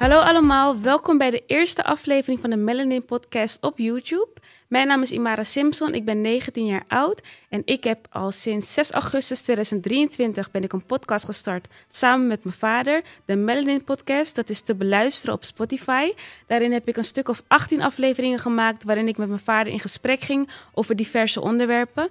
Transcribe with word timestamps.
Hallo 0.00 0.20
allemaal, 0.20 0.80
welkom 0.80 1.18
bij 1.18 1.30
de 1.30 1.42
eerste 1.46 1.84
aflevering 1.84 2.40
van 2.40 2.50
de 2.50 2.56
Melanin 2.56 3.04
Podcast 3.04 3.62
op 3.62 3.78
YouTube. 3.78 4.28
Mijn 4.68 4.86
naam 4.86 5.02
is 5.02 5.10
Imara 5.10 5.44
Simpson, 5.44 5.94
ik 5.94 6.04
ben 6.04 6.20
19 6.20 6.66
jaar 6.66 6.84
oud 6.88 7.20
en 7.48 7.62
ik 7.64 7.84
heb 7.84 8.06
al 8.10 8.30
sinds 8.30 8.74
6 8.74 8.90
augustus 8.90 9.40
2023 9.40 10.50
ben 10.50 10.62
ik 10.62 10.72
een 10.72 10.84
podcast 10.84 11.24
gestart 11.24 11.68
samen 11.88 12.26
met 12.26 12.44
mijn 12.44 12.56
vader, 12.56 13.02
de 13.24 13.36
Melanin 13.36 13.84
Podcast. 13.84 14.34
Dat 14.34 14.48
is 14.48 14.60
te 14.60 14.74
beluisteren 14.74 15.34
op 15.34 15.44
Spotify. 15.44 16.12
Daarin 16.46 16.72
heb 16.72 16.88
ik 16.88 16.96
een 16.96 17.04
stuk 17.04 17.28
of 17.28 17.42
18 17.46 17.82
afleveringen 17.82 18.38
gemaakt 18.38 18.84
waarin 18.84 19.08
ik 19.08 19.16
met 19.16 19.28
mijn 19.28 19.40
vader 19.40 19.72
in 19.72 19.80
gesprek 19.80 20.20
ging 20.20 20.48
over 20.74 20.96
diverse 20.96 21.40
onderwerpen. 21.40 22.08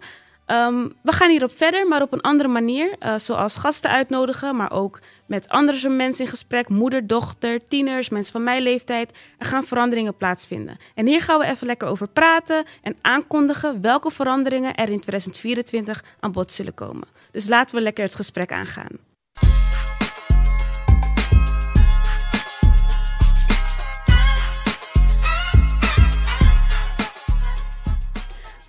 Um, 0.52 0.94
we 1.02 1.12
gaan 1.12 1.30
hierop 1.30 1.58
verder, 1.58 1.88
maar 1.88 2.02
op 2.02 2.13
een 2.13 2.21
andere 2.21 2.49
manier. 2.49 2.95
Uh, 2.99 3.16
zoals 3.17 3.55
gasten 3.55 3.89
uitnodigen, 3.89 4.55
maar 4.55 4.72
ook 4.72 4.99
met 5.25 5.49
andere 5.49 5.89
mensen 5.89 6.23
in 6.23 6.30
gesprek. 6.30 6.70
Moeder, 6.70 7.08
dochter, 7.08 7.67
tieners, 7.67 8.09
mensen 8.09 8.31
van 8.31 8.44
mijn 8.44 8.62
leeftijd. 8.62 9.12
Er 9.38 9.45
gaan 9.45 9.63
veranderingen 9.63 10.16
plaatsvinden. 10.16 10.77
En 10.95 11.05
hier 11.05 11.22
gaan 11.22 11.39
we 11.39 11.45
even 11.45 11.67
lekker 11.67 11.88
over 11.88 12.08
praten 12.08 12.63
en 12.81 12.95
aankondigen 13.02 13.81
welke 13.81 14.12
veranderingen 14.12 14.75
er 14.75 14.89
in 14.89 14.99
2024 14.99 16.03
aan 16.20 16.31
bod 16.31 16.52
zullen 16.52 16.73
komen. 16.73 17.08
Dus 17.31 17.47
laten 17.47 17.75
we 17.75 17.81
lekker 17.81 18.03
het 18.03 18.16
gesprek 18.16 18.52
aangaan. 18.52 19.09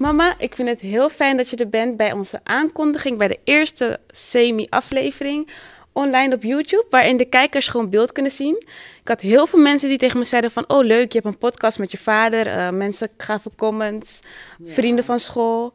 Mama, 0.01 0.35
ik 0.39 0.55
vind 0.55 0.69
het 0.69 0.81
heel 0.81 1.09
fijn 1.09 1.37
dat 1.37 1.49
je 1.49 1.57
er 1.57 1.69
bent 1.69 1.97
bij 1.97 2.13
onze 2.13 2.41
aankondiging, 2.43 3.19
bij 3.19 3.29
de 3.29 3.39
eerste 3.45 4.01
semi-aflevering 4.09 5.51
online 5.93 6.35
op 6.35 6.43
YouTube, 6.43 6.87
waarin 6.91 7.17
de 7.17 7.25
kijkers 7.25 7.69
gewoon 7.69 7.91
beeld 7.91 8.13
kunnen 8.13 8.33
zien. 8.33 8.57
Ik 9.01 9.09
had 9.09 9.21
heel 9.21 9.47
veel 9.47 9.59
mensen 9.59 9.89
die 9.89 9.99
tegen 9.99 10.19
me 10.19 10.25
zeiden 10.25 10.51
van, 10.51 10.65
oh 10.69 10.85
leuk, 10.85 11.13
je 11.13 11.19
hebt 11.19 11.35
een 11.35 11.39
podcast 11.39 11.79
met 11.79 11.91
je 11.91 11.99
vader. 11.99 12.47
Uh, 12.47 12.71
mensen 12.71 13.09
gaven 13.17 13.55
comments, 13.57 14.19
vrienden 14.65 15.05
van 15.05 15.21
school. 15.21 15.73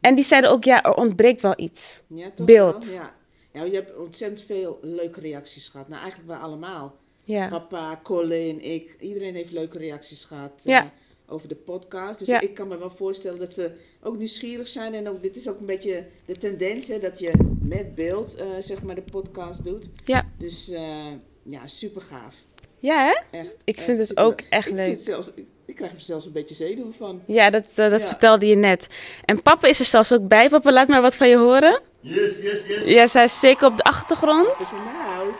En 0.00 0.14
die 0.14 0.24
zeiden 0.24 0.50
ook, 0.50 0.64
ja, 0.64 0.82
er 0.82 0.94
ontbreekt 0.94 1.40
wel 1.40 1.54
iets. 1.56 2.02
Ja, 2.06 2.30
toch 2.34 2.46
beeld. 2.46 2.86
Wel, 2.86 2.94
ja. 2.94 3.14
ja, 3.52 3.62
je 3.64 3.74
hebt 3.74 3.96
ontzettend 3.96 4.42
veel 4.42 4.78
leuke 4.82 5.20
reacties 5.20 5.68
gehad. 5.68 5.88
Nou, 5.88 6.00
eigenlijk 6.02 6.30
wel 6.30 6.40
allemaal. 6.40 6.96
Ja. 7.24 7.48
Papa, 7.48 8.00
Colin, 8.02 8.60
ik, 8.60 8.96
iedereen 9.00 9.34
heeft 9.34 9.52
leuke 9.52 9.78
reacties 9.78 10.24
gehad. 10.24 10.62
Ja. 10.64 10.82
Uh, 10.82 10.88
over 11.26 11.48
de 11.48 11.54
podcast. 11.54 12.18
Dus 12.18 12.28
ik 12.28 12.54
kan 12.54 12.68
me 12.68 12.78
wel 12.78 12.90
voorstellen 12.90 13.38
dat 13.38 13.54
ze 13.54 13.70
ook 14.02 14.16
nieuwsgierig 14.16 14.68
zijn. 14.68 14.94
En 14.94 15.08
ook, 15.08 15.22
dit 15.22 15.36
is 15.36 15.48
ook 15.48 15.60
een 15.60 15.66
beetje 15.66 16.06
de 16.24 16.36
tendens, 16.36 16.86
hè, 16.86 16.98
dat 16.98 17.18
je 17.18 17.32
met 17.60 17.94
beeld, 17.94 18.40
uh, 18.40 18.46
zeg 18.60 18.82
maar, 18.82 18.94
de 18.94 19.02
podcast 19.02 19.64
doet. 19.64 19.88
Ja. 20.04 20.26
Dus 20.38 20.70
uh, 20.70 21.06
ja, 21.42 21.66
super 21.66 22.02
gaaf. 22.02 22.34
Ja, 22.78 23.04
hè? 23.04 23.38
Echt. 23.38 23.56
Ik 23.64 23.80
vind 23.80 23.98
het 23.98 24.16
ook 24.16 24.40
echt 24.50 24.70
leuk. 24.70 24.92
Ik, 24.92 25.02
zelfs, 25.02 25.30
ik, 25.34 25.46
ik, 25.64 25.74
krijg 25.74 25.92
er 25.92 26.00
zelfs 26.00 26.26
een 26.26 26.32
beetje 26.32 26.54
zenuwen 26.54 26.94
van. 26.94 27.22
Ja, 27.26 27.50
dat, 27.50 27.64
uh, 27.70 27.90
dat 27.90 28.02
ja. 28.02 28.08
vertelde 28.08 28.46
je 28.46 28.56
net. 28.56 28.86
En 29.24 29.42
papa 29.42 29.68
is 29.68 29.78
er 29.78 29.84
zelfs 29.84 30.12
ook 30.12 30.28
bij. 30.28 30.48
Papa, 30.48 30.72
laat 30.72 30.88
maar 30.88 31.02
wat 31.02 31.16
van 31.16 31.28
je 31.28 31.36
horen. 31.36 31.80
Yes, 32.06 32.40
yes, 32.42 32.66
yes. 32.66 32.84
Ja, 32.84 33.06
zij 33.06 33.24
is 33.24 33.40
zeker 33.40 33.66
op 33.66 33.76
de 33.76 33.82
achtergrond. 33.82 34.48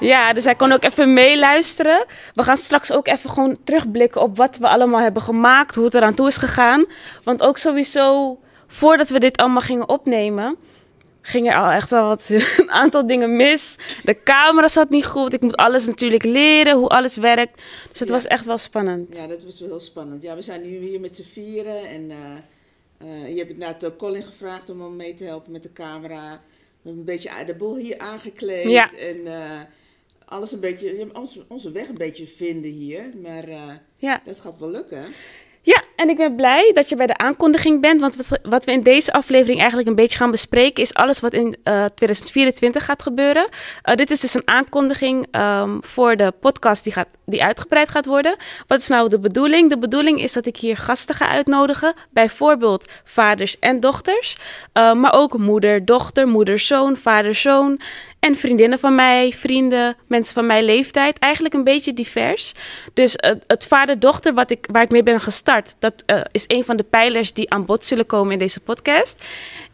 Ja, 0.01 0.33
dus 0.33 0.45
hij 0.45 0.55
kon 0.55 0.73
ook 0.73 0.85
even 0.85 1.13
meeluisteren. 1.13 2.05
We 2.35 2.43
gaan 2.43 2.57
straks 2.57 2.93
ook 2.93 3.07
even 3.07 3.31
gewoon 3.31 3.57
terugblikken 3.65 4.21
op 4.21 4.37
wat 4.37 4.57
we 4.57 4.69
allemaal 4.69 5.01
hebben 5.01 5.23
gemaakt, 5.23 5.75
hoe 5.75 5.85
het 5.85 5.95
eraan 5.95 6.15
toe 6.15 6.27
is 6.27 6.37
gegaan. 6.37 6.87
Want 7.23 7.43
ook 7.43 7.59
sowieso, 7.59 8.39
voordat 8.67 9.09
we 9.09 9.19
dit 9.19 9.37
allemaal 9.37 9.61
gingen 9.61 9.89
opnemen, 9.89 10.57
ging 11.21 11.49
er 11.49 11.57
al 11.57 11.71
echt 11.71 11.93
al 11.93 12.09
wat, 12.09 12.29
een 12.57 12.71
aantal 12.71 13.07
dingen 13.07 13.37
mis. 13.37 13.77
De 14.03 14.23
camera 14.23 14.69
zat 14.69 14.91
niet 14.91 15.07
goed. 15.07 15.33
Ik 15.33 15.41
moet 15.41 15.57
alles 15.57 15.87
natuurlijk 15.87 16.23
leren, 16.23 16.77
hoe 16.77 16.89
alles 16.89 17.17
werkt. 17.17 17.63
Dus 17.91 18.01
het 18.01 18.11
was 18.11 18.27
echt 18.27 18.45
wel 18.45 18.59
spannend. 18.59 19.17
Ja, 19.17 19.27
dat 19.27 19.45
was 19.45 19.61
wel 19.61 19.69
heel 19.69 19.81
spannend. 19.81 20.23
Ja, 20.23 20.35
we 20.35 20.43
zijn 20.43 20.63
nu 20.63 20.79
hier 20.79 21.01
met 21.01 21.17
z'n 21.17 21.29
vieren 21.33 21.89
en... 21.89 22.11
Uh, 22.11 22.17
uh, 23.03 23.29
je 23.29 23.39
hebt 23.39 23.51
inderdaad 23.51 23.97
Colin 23.97 24.23
gevraagd 24.23 24.71
om 24.71 24.81
hem 24.81 24.97
mee 24.97 25.15
te 25.15 25.25
helpen 25.25 25.53
met 25.53 25.63
de 25.63 25.73
camera 25.73 26.41
hebben 26.85 26.99
een 27.01 27.05
beetje 27.05 27.45
de 27.45 27.55
boel 27.55 27.77
hier 27.77 27.99
aangekleed. 27.99 28.69
Ja. 28.69 28.93
En 28.93 29.17
uh, 29.17 29.61
alles 30.25 30.53
een 30.53 30.61
beetje, 30.61 31.11
onze, 31.15 31.45
onze 31.49 31.73
weg 31.73 31.89
een 31.89 31.95
beetje 31.95 32.27
vinden 32.27 32.71
hier. 32.71 33.11
Maar 33.23 33.49
uh, 33.49 33.73
ja. 33.97 34.23
dat 34.25 34.41
gaat 34.41 34.59
wel 34.59 34.71
lukken. 34.71 35.07
Ja, 35.65 35.83
en 35.97 36.09
ik 36.09 36.17
ben 36.17 36.37
blij 36.37 36.71
dat 36.75 36.89
je 36.89 36.97
bij 36.97 37.07
de 37.07 37.17
aankondiging 37.17 37.81
bent. 37.81 38.01
Want 38.01 38.17
wat, 38.43 38.65
we 38.65 38.73
in 38.73 38.83
deze 38.83 39.13
aflevering 39.13 39.59
eigenlijk 39.59 39.89
een 39.89 39.95
beetje 39.95 40.19
gaan 40.19 40.31
bespreken, 40.31 40.83
is 40.83 40.95
alles 40.95 41.21
wat 41.21 41.33
in 41.33 41.57
uh, 41.65 41.85
2024 41.85 42.85
gaat 42.85 43.03
gebeuren. 43.03 43.49
Uh, 43.85 43.95
dit 43.95 44.11
is 44.11 44.21
dus 44.21 44.35
een 44.35 44.49
aankondiging 44.49 45.27
um, 45.37 45.79
voor 45.85 46.17
de 46.17 46.33
podcast 46.41 46.85
die, 46.85 46.93
gaat, 46.93 47.09
die 47.27 47.45
uitgebreid 47.45 47.89
gaat 47.89 48.07
worden. 48.07 48.37
Wat 48.67 48.81
is 48.81 48.89
nou 48.89 49.09
de 49.09 49.19
bedoeling? 49.19 49.69
De 49.71 49.79
bedoeling 49.79 50.21
is 50.23 50.33
dat 50.33 50.47
ik 50.47 50.57
hier 50.57 50.77
gasten 50.77 51.15
ga 51.15 51.29
uitnodigen. 51.29 51.95
Bijvoorbeeld 52.11 52.91
vaders 53.05 53.59
en 53.59 53.81
dochters. 53.81 54.37
Uh, 54.75 54.93
maar 54.93 55.13
ook 55.13 55.39
moeder, 55.39 55.85
dochter, 55.85 56.29
moeder, 56.29 56.59
zoon, 56.59 56.97
vader, 56.97 57.35
zoon. 57.35 57.81
En 58.25 58.37
vriendinnen 58.37 58.79
van 58.79 58.95
mij, 58.95 59.33
vrienden, 59.33 59.97
mensen 60.07 60.35
van 60.35 60.47
mijn 60.47 60.65
leeftijd. 60.65 61.19
Eigenlijk 61.19 61.55
een 61.55 61.65
beetje 61.65 61.95
divers. 61.95 62.53
Dus 62.95 63.15
het, 63.17 63.45
het 63.47 63.67
vader-dochter 63.67 64.35
wat 64.35 64.51
ik, 64.51 64.67
waar 64.73 64.83
ik 64.83 64.91
mee 64.91 65.03
ben 65.03 65.21
gestart, 65.21 65.75
dat 65.79 66.03
uh, 66.07 66.21
is 66.33 66.45
een 66.47 66.65
van 66.65 66.77
de 66.77 66.83
pijlers 66.83 67.33
die 67.33 67.51
aan 67.51 67.65
bod 67.65 67.85
zullen 67.85 68.07
komen 68.07 68.33
in 68.33 68.39
deze 68.39 68.61
podcast. 68.61 69.25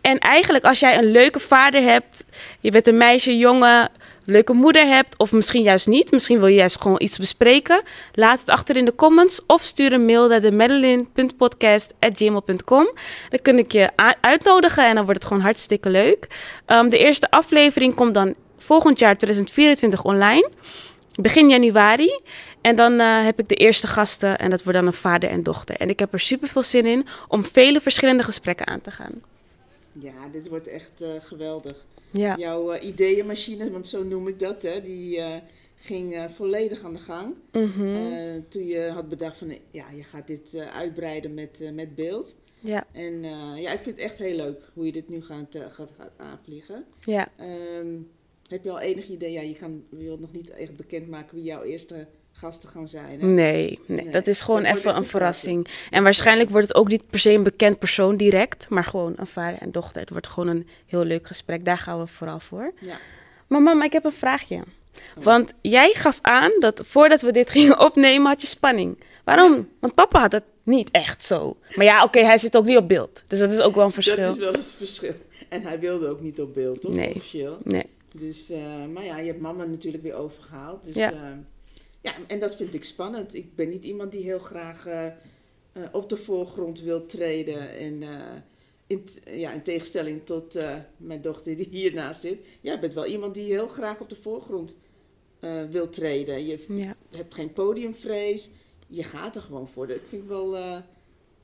En 0.01 0.19
eigenlijk 0.19 0.65
als 0.65 0.81
jij 0.81 0.99
een 0.99 1.11
leuke 1.11 1.41
vader 1.41 1.83
hebt, 1.83 2.25
je 2.61 2.71
bent 2.71 2.87
een 2.87 2.97
meisje, 2.97 3.39
jongen, 3.39 3.91
leuke 4.31 4.53
moeder 4.53 4.87
hebt, 4.87 5.19
of 5.19 5.33
misschien 5.33 5.63
juist 5.63 5.87
niet, 5.87 6.11
misschien 6.11 6.39
wil 6.39 6.47
je 6.47 6.55
juist 6.55 6.81
gewoon 6.81 7.01
iets 7.01 7.19
bespreken, 7.19 7.83
laat 8.13 8.41
het 8.41 8.49
achter 8.49 8.77
in 8.77 8.85
de 8.85 8.95
comments 8.95 9.43
of 9.47 9.63
stuur 9.63 9.93
een 9.93 10.05
mail 10.05 10.29
naar 10.29 10.41
de 10.41 10.53
madeline.podcast.gmail.com. 10.53 12.91
Dan 13.29 13.41
kun 13.43 13.59
ik 13.59 13.73
je 13.73 13.91
uitnodigen 14.21 14.87
en 14.87 14.95
dan 14.95 15.05
wordt 15.05 15.21
het 15.21 15.29
gewoon 15.29 15.43
hartstikke 15.43 15.91
leuk. 15.91 16.27
Um, 16.67 16.89
de 16.89 16.99
eerste 16.99 17.31
aflevering 17.31 17.95
komt 17.95 18.15
dan 18.15 18.35
volgend 18.59 18.99
jaar 18.99 19.17
2024 19.17 20.05
online, 20.05 20.51
begin 21.21 21.49
januari. 21.49 22.21
En 22.61 22.77
dan 22.77 22.93
uh, 22.93 23.25
heb 23.25 23.39
ik 23.39 23.49
de 23.49 23.55
eerste 23.55 23.87
gasten 23.87 24.39
en 24.39 24.51
dat 24.51 24.63
wordt 24.63 24.79
dan 24.79 24.87
een 24.87 24.93
vader 24.93 25.31
en 25.31 25.43
dochter. 25.43 25.77
En 25.77 25.89
ik 25.89 25.99
heb 25.99 26.13
er 26.13 26.21
super 26.21 26.49
veel 26.49 26.63
zin 26.63 26.87
in 26.87 27.07
om 27.29 27.45
vele 27.45 27.81
verschillende 27.81 28.23
gesprekken 28.23 28.67
aan 28.67 28.81
te 28.81 28.91
gaan. 28.91 29.23
Ja, 29.93 30.13
dit 30.33 30.49
wordt 30.49 30.69
echt 30.69 31.03
uh, 31.03 31.09
geweldig. 31.19 31.77
Ja. 32.11 32.37
Jouw 32.37 32.75
uh, 32.75 32.85
ideeënmachine, 32.85 33.71
want 33.71 33.87
zo 33.87 34.05
noem 34.05 34.29
ik 34.29 34.39
dat, 34.39 34.63
hè, 34.63 34.81
die 34.81 35.19
uh, 35.19 35.37
ging 35.75 36.15
uh, 36.15 36.29
volledig 36.29 36.85
aan 36.85 36.93
de 36.93 36.99
gang. 36.99 37.35
Mm 37.53 37.71
-hmm. 37.71 38.49
toen 38.49 38.67
je 38.67 38.91
had 38.95 39.09
bedacht 39.09 39.37
van, 39.37 39.59
ja, 39.71 39.91
je 39.91 40.03
gaat 40.03 40.27
dit 40.27 40.57
uitbreiden 40.57 41.35
met, 41.35 41.71
met 41.75 41.95
beeld. 41.95 42.35
Ja. 42.61 42.87
En 42.93 43.23
ja, 43.57 43.73
ik 43.73 43.81
vind 43.81 43.97
het 43.97 44.05
echt 44.05 44.19
heel 44.19 44.37
leuk 44.37 44.71
hoe 44.75 44.87
je 44.87 44.93
dit 44.93 45.09
nu 45.09 45.23
gaat, 45.23 45.57
gaat, 45.69 45.93
gaat 45.99 46.13
aanvliegen. 46.17 46.85
Ja. 47.01 47.29
Um, 47.79 48.11
heb 48.49 48.65
je 48.65 48.71
al 48.71 48.81
enig 48.81 49.09
idee? 49.09 49.33
Ja, 49.33 49.41
je, 49.41 49.55
kan, 49.55 49.85
je 49.91 50.05
wilt 50.05 50.21
nog 50.21 50.33
niet 50.33 50.51
echt 50.51 50.77
bekendmaken 50.77 51.35
wie 51.35 51.45
jouw 51.45 51.63
eerste 51.63 52.07
gasten 52.33 52.69
gaan 52.69 52.89
zijn. 52.89 53.21
Hè? 53.21 53.27
Nee, 53.27 53.79
nee, 53.87 54.11
dat 54.11 54.27
is 54.27 54.41
gewoon 54.41 54.65
even 54.65 54.97
een 54.97 55.05
verrassing. 55.05 55.67
En 55.91 56.03
waarschijnlijk 56.03 56.51
wordt 56.51 56.69
het 56.69 56.77
ook 56.77 56.89
niet 56.89 57.11
per 57.11 57.19
se 57.19 57.31
een 57.31 57.43
bekend 57.43 57.79
persoon 57.79 58.17
direct, 58.17 58.69
maar 58.69 58.85
gewoon 58.85 59.13
een 59.17 59.27
vader 59.27 59.61
en 59.61 59.73
dochter. 59.73 60.01
Het 60.01 60.11
wordt 60.11 60.27
gewoon 60.27 60.49
een 60.49 60.67
heel 60.87 61.05
leuk 61.05 61.27
gesprek. 61.27 61.65
Daar 61.65 61.79
gaan 61.79 61.99
we 61.99 62.07
vooral 62.07 62.41
voor. 62.41 62.73
Ja. 62.81 62.99
Maar 63.47 63.63
mama, 63.63 63.85
ik 63.85 63.93
heb 63.93 64.05
een 64.05 64.13
vraagje. 64.13 64.57
Oh. 64.57 65.25
Want 65.25 65.53
jij 65.61 65.95
gaf 65.95 66.19
aan 66.23 66.51
dat 66.59 66.81
voordat 66.85 67.21
we 67.21 67.33
dit 67.33 67.51
gingen 67.57 67.81
opnemen, 67.81 68.27
had 68.27 68.41
je 68.41 68.47
spanning. 68.47 68.99
Waarom? 69.25 69.69
Want 69.81 69.95
papa 69.95 70.21
had 70.21 70.33
het 70.33 70.45
niet 70.63 70.91
echt 70.91 71.25
zo. 71.25 71.57
Maar 71.75 71.85
ja, 71.85 72.05
oké, 72.05 72.21
hij 72.21 72.39
zit 72.39 72.57
ook 72.57 72.65
niet 72.65 72.77
op 72.77 72.89
beeld. 72.89 73.23
Dus 73.27 73.39
dat 73.39 73.53
is 73.53 73.61
ook 73.61 73.75
wel 73.75 73.85
een 73.85 73.91
verschil. 73.91 74.17
Dat 74.17 74.33
is 74.33 74.39
wel 74.39 74.55
eens 74.55 74.71
een 74.71 74.77
verschil. 74.77 75.15
En 75.49 75.63
hij 75.63 75.81
wilde 75.81 76.09
ook 76.09 76.21
niet 76.21 76.41
op 76.41 76.55
beeld, 76.55 76.81
toch? 76.81 76.95
Nee. 76.95 77.15
Officieel. 77.15 77.59
Nee. 77.63 77.87
Dus, 78.15 78.51
uh, 78.51 78.59
maar 78.95 79.05
ja, 79.05 79.19
je 79.19 79.27
hebt 79.27 79.41
mama 79.41 79.65
natuurlijk 79.65 80.03
weer 80.03 80.15
overgehaald. 80.15 80.85
Dus, 80.85 80.95
ja. 80.95 81.13
Uh, 81.13 81.19
ja, 82.01 82.13
en 82.27 82.39
dat 82.39 82.57
vind 82.57 82.75
ik 82.75 82.85
spannend. 82.85 83.35
Ik 83.35 83.55
ben 83.55 83.69
niet 83.69 83.85
iemand 83.85 84.13
die 84.13 84.23
heel 84.23 84.39
graag 84.39 84.87
uh, 84.87 85.07
op 85.93 86.09
de 86.09 86.17
voorgrond 86.17 86.81
wil 86.81 87.07
treden. 87.07 87.71
En 87.71 88.03
in, 88.87 89.09
ja, 89.25 89.53
in 89.53 89.63
tegenstelling 89.63 90.27
tot 90.27 90.57
mijn 90.97 91.23
dochter 91.23 91.57
die 91.57 91.69
hiernaast 91.71 92.21
zit. 92.21 92.39
Jij 92.61 92.81
bent 92.81 92.95
wel 92.95 93.07
iemand 93.07 93.35
die 93.35 93.53
heel 93.53 93.69
graag 93.69 94.01
op 94.01 94.09
de 94.09 94.17
voorgrond 94.17 94.77
wil 95.71 95.89
treden. 95.89 96.47
Je 96.47 96.65
ja. 96.69 96.97
hebt 97.11 97.35
geen 97.35 97.53
podiumvrees. 97.53 98.51
Je 98.87 99.03
gaat 99.03 99.37
er 99.37 99.43
gewoon 99.43 99.69
voor. 99.69 99.87
Dat 99.87 99.99
vind 100.09 100.23
ik 100.23 100.29
wel, 100.29 100.57
ja, 100.57 100.85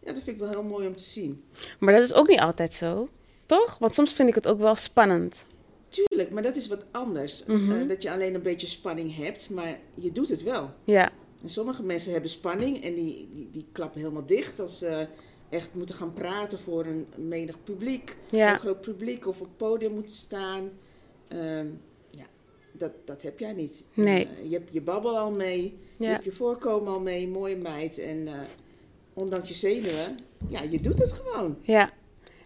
dat 0.05 0.15
vind 0.15 0.27
ik 0.27 0.39
wel 0.39 0.51
heel 0.51 0.63
mooi 0.63 0.87
om 0.87 0.97
te 0.97 1.03
zien. 1.03 1.45
Maar 1.79 1.95
dat 1.95 2.03
is 2.03 2.13
ook 2.13 2.29
niet 2.29 2.41
altijd 2.41 2.73
zo, 2.73 3.09
toch? 3.47 3.79
Want 3.79 3.95
soms 3.95 4.13
vind 4.13 4.29
ik 4.29 4.35
het 4.35 4.47
ook 4.47 4.59
wel 4.59 4.77
spannend. 4.77 5.45
Tuurlijk, 6.05 6.31
maar 6.31 6.43
dat 6.43 6.57
is 6.57 6.69
wat 6.69 6.85
anders. 6.91 7.45
Mm 7.45 7.57
-hmm. 7.57 7.83
uh, 7.83 7.89
dat 7.89 8.03
je 8.03 8.11
alleen 8.11 8.35
een 8.35 8.43
beetje 8.43 8.67
spanning 8.67 9.17
hebt, 9.17 9.51
maar 9.51 9.79
je 9.95 10.13
doet 10.13 10.29
het 10.29 10.43
wel. 10.43 10.71
Ja. 10.85 11.13
En 11.43 11.49
sommige 11.49 11.83
mensen 11.83 12.13
hebben 12.13 12.31
spanning 12.31 12.83
en 12.83 12.95
die, 12.95 13.29
die, 13.33 13.49
die 13.51 13.67
klappen 13.73 14.01
helemaal 14.01 14.27
dicht 14.27 14.61
als 14.61 14.79
ze 14.79 15.07
echt 15.49 15.75
moeten 15.75 15.95
gaan 15.95 16.13
praten 16.13 16.59
voor 16.59 16.87
een 16.87 17.07
menig 17.17 17.63
publiek. 17.65 18.17
Ja. 18.31 18.53
Een 18.53 18.59
groot 18.59 18.81
publiek 18.81 19.27
of 19.27 19.41
op 19.41 19.47
het 19.47 19.57
podium 19.57 19.93
moeten 19.93 20.17
staan. 20.17 20.71
Um, 21.29 21.81
ja. 22.11 22.27
dat, 22.73 22.93
dat 23.05 23.23
heb 23.23 23.39
jij 23.39 23.53
niet. 23.53 23.85
Nee. 23.95 24.29
je 24.43 24.57
hebt 24.57 24.73
je 24.73 24.83
babbel 24.83 25.19
al 25.19 25.31
mee, 25.31 25.79
je 25.97 26.07
hebt 26.07 26.25
je 26.25 26.33
voorkomen 26.33 26.93
al 26.93 27.01
mee, 27.01 27.29
mooie 27.29 27.57
meid. 27.57 27.99
En 27.99 28.29
ondanks 29.15 29.49
je 29.49 29.55
zenuwen, 29.55 30.17
ja, 30.49 30.63
je 30.63 30.81
doet 30.81 30.99
het 30.99 31.13
gewoon. 31.13 31.59
Ja. 31.63 31.93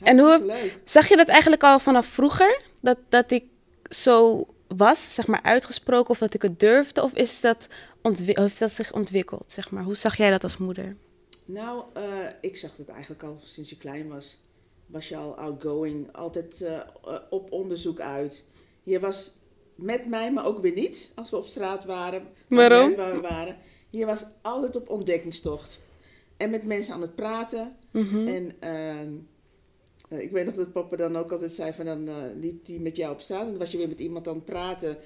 En 0.02 0.18
hoe 0.18 0.54
zag 0.84 1.08
je 1.08 1.16
dat 1.16 1.28
eigenlijk 1.28 1.62
al 1.62 1.78
vanaf 1.78 2.06
vroeger? 2.06 2.62
Dat, 2.80 2.98
dat 3.08 3.30
ik 3.30 3.44
zo 3.90 4.46
was, 4.76 5.14
zeg 5.14 5.26
maar, 5.26 5.42
uitgesproken 5.42 6.10
of 6.10 6.18
dat 6.18 6.34
ik 6.34 6.42
het 6.42 6.60
durfde? 6.60 7.02
Of 7.02 7.14
is 7.14 7.40
dat 7.40 7.66
heeft 8.02 8.58
dat 8.58 8.70
zich 8.70 8.92
ontwikkeld, 8.92 9.44
zeg 9.46 9.70
maar? 9.70 9.82
Hoe 9.82 9.94
zag 9.94 10.16
jij 10.16 10.30
dat 10.30 10.42
als 10.42 10.56
moeder? 10.56 10.96
Nou, 11.46 11.84
uh, 11.96 12.02
ik 12.40 12.56
zag 12.56 12.76
het 12.76 12.88
eigenlijk 12.88 13.22
al 13.22 13.40
sinds 13.44 13.70
je 13.70 13.76
klein 13.76 14.08
was. 14.08 14.38
Was 14.86 15.08
je 15.08 15.16
al 15.16 15.36
outgoing, 15.36 16.16
altijd 16.16 16.60
uh, 16.60 16.80
op 17.30 17.52
onderzoek 17.52 18.00
uit. 18.00 18.44
Je 18.82 19.00
was 19.00 19.32
met 19.74 20.06
mij, 20.06 20.32
maar 20.32 20.44
ook 20.44 20.60
weer 20.60 20.72
niet, 20.72 21.12
als 21.14 21.30
we 21.30 21.36
op 21.36 21.46
straat 21.46 21.84
waren. 21.84 22.26
Waarom? 22.48 22.94
Waar 22.94 23.14
we 23.14 23.20
waren. 23.20 23.56
Je 23.90 24.06
was 24.06 24.24
altijd 24.42 24.76
op 24.76 24.88
ontdekkingstocht. 24.88 25.80
En 26.36 26.50
met 26.50 26.64
mensen 26.64 26.94
aan 26.94 27.00
het 27.00 27.14
praten. 27.14 27.76
Mm 27.92 28.26
En 28.26 28.52
uh, 28.60 29.18
ik 30.18 30.30
weet 30.30 30.46
nog 30.46 30.54
dat 30.54 30.72
papa 30.72 30.96
dan 30.96 31.16
ook 31.16 31.32
altijd 31.32 31.52
zei 31.52 31.72
van 31.72 31.84
dan 31.84 32.38
liep 32.38 32.66
hij 32.66 32.78
met 32.78 32.96
jou 32.96 33.12
op 33.12 33.20
straat. 33.20 33.40
En 33.40 33.48
dan 33.48 33.58
was 33.58 33.70
je 33.70 33.78
weer 33.78 33.88
met 33.88 34.00
iemand 34.00 34.28
aan 34.28 34.34
het 34.34 34.44
praten. 34.44 34.96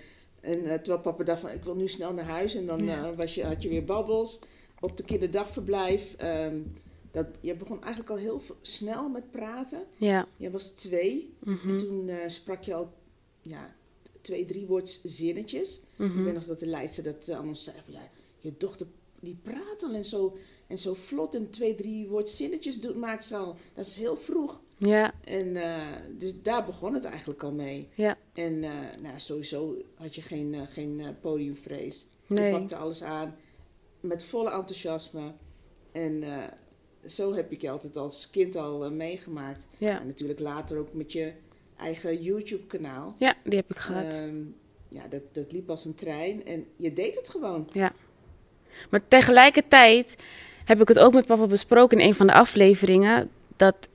En 0.41 0.59
uh, 0.65 0.73
terwijl 0.73 1.01
papa 1.01 1.25
dacht 1.25 1.41
van 1.41 1.51
ik 1.51 1.65
wil 1.65 1.77
nu 1.77 1.89
snel 1.89 2.13
naar 2.13 2.25
huis. 2.25 2.55
En 2.55 2.67
dan 2.67 2.83
uh, 2.83 3.17
was 3.17 3.35
je, 3.35 3.45
had 3.45 3.63
je 3.63 3.69
weer 3.69 3.85
babbels 3.85 4.39
op 4.81 4.97
de 4.97 5.05
kinderdagverblijf. 5.05 6.15
Um, 6.23 6.73
dat, 7.11 7.27
je 7.41 7.55
begon 7.55 7.83
eigenlijk 7.83 8.11
al 8.11 8.17
heel 8.17 8.43
snel 8.61 9.09
met 9.09 9.31
praten. 9.31 9.85
Ja. 9.97 10.29
Je 10.37 10.51
was 10.51 10.71
twee. 10.71 11.35
Mm 11.39 11.59
-hmm. 11.63 11.71
En 11.71 11.79
toen 11.79 12.09
uh, 12.09 12.17
sprak 12.27 12.63
je 12.63 12.75
al 12.75 12.93
ja, 13.41 13.75
twee, 14.21 14.45
drie 14.45 14.67
woords 14.67 15.01
zinnetjes. 15.03 15.81
Mm 15.97 16.09
-hmm. 16.09 16.19
Ik 16.19 16.25
weet 16.25 16.35
nog 16.35 16.45
dat 16.45 16.61
de 16.61 16.67
leidster 16.67 17.05
dat 17.05 17.31
aan 17.31 17.49
ons 17.49 17.65
zei 17.65 17.77
van 17.85 17.95
ja, 17.95 18.09
je 18.39 18.53
dochter 18.59 18.87
die 19.25 19.39
praat 19.43 19.83
al 19.83 19.93
en 19.95 20.05
zo, 20.05 20.37
en 20.67 20.79
zo 20.79 20.95
vlot 20.95 21.35
en 21.35 21.51
twee, 21.51 21.75
drie 21.75 22.09
woords 22.09 22.37
zinnetjes 22.37 22.81
doet, 22.81 22.97
maakt 22.97 23.25
ze 23.25 23.37
al. 23.37 23.57
Dat 23.73 23.87
is 23.87 23.97
heel 23.97 24.17
vroeg. 24.17 24.61
Ja. 24.77 25.15
En 25.25 25.47
uh, 25.47 25.87
dus 26.19 26.43
daar 26.43 26.65
begon 26.65 26.95
het 26.95 27.05
eigenlijk 27.05 27.43
al 27.43 27.53
mee. 27.53 27.89
Ja. 27.95 28.19
En 28.33 28.63
uh, 28.63 28.71
nou, 29.03 29.19
sowieso 29.19 29.77
had 29.95 30.15
je 30.15 30.23
geen, 30.23 30.53
uh, 30.53 30.63
geen 30.69 31.17
podiumvrees. 31.21 32.07
Nee. 32.27 32.53
Je 32.53 32.59
pakte 32.59 32.77
alles 32.77 33.03
aan 33.03 33.37
met 34.01 34.25
volle 34.25 34.51
enthousiasme. 34.51 35.33
En 35.93 36.25
zo 37.07 37.35
heb 37.35 37.53
ik 37.53 37.61
je 37.61 37.71
altijd 37.71 37.97
als 37.97 38.31
kind 38.31 38.57
al 38.57 38.91
meegemaakt. 38.91 39.67
Ja. 39.79 40.01
En 40.01 40.07
natuurlijk 40.07 40.41
later 40.41 40.79
ook 40.79 40.93
met 40.93 41.13
je 41.13 41.33
eigen 41.77 42.23
YouTube-kanaal. 42.23 43.15
Ja, 43.19 43.37
die 43.45 43.57
heb 43.57 43.71
ik 43.71 43.77
gehad. 43.77 44.05
Um, 44.05 44.57
ja, 44.89 45.09
dat, 45.09 45.23
dat 45.33 45.53
liep 45.53 45.71
als 45.71 45.85
een 45.85 45.95
trein 45.95 46.45
en 46.45 46.67
je 46.77 46.93
deed 46.93 47.17
het 47.17 47.29
gewoon. 47.29 47.69
Ja. 47.73 47.93
Maar 48.91 49.01
tegelijkertijd 49.09 50.15
heb 50.65 50.81
ik 50.81 50.89
het 50.89 50.99
ook 50.99 51.13
met 51.15 51.27
papa 51.27 51.47
besproken 51.47 51.99
in 51.99 52.07
een 52.09 52.15
van 52.15 52.27
de 52.27 52.33
afleveringen. 52.33 53.31
Dat 53.57 53.89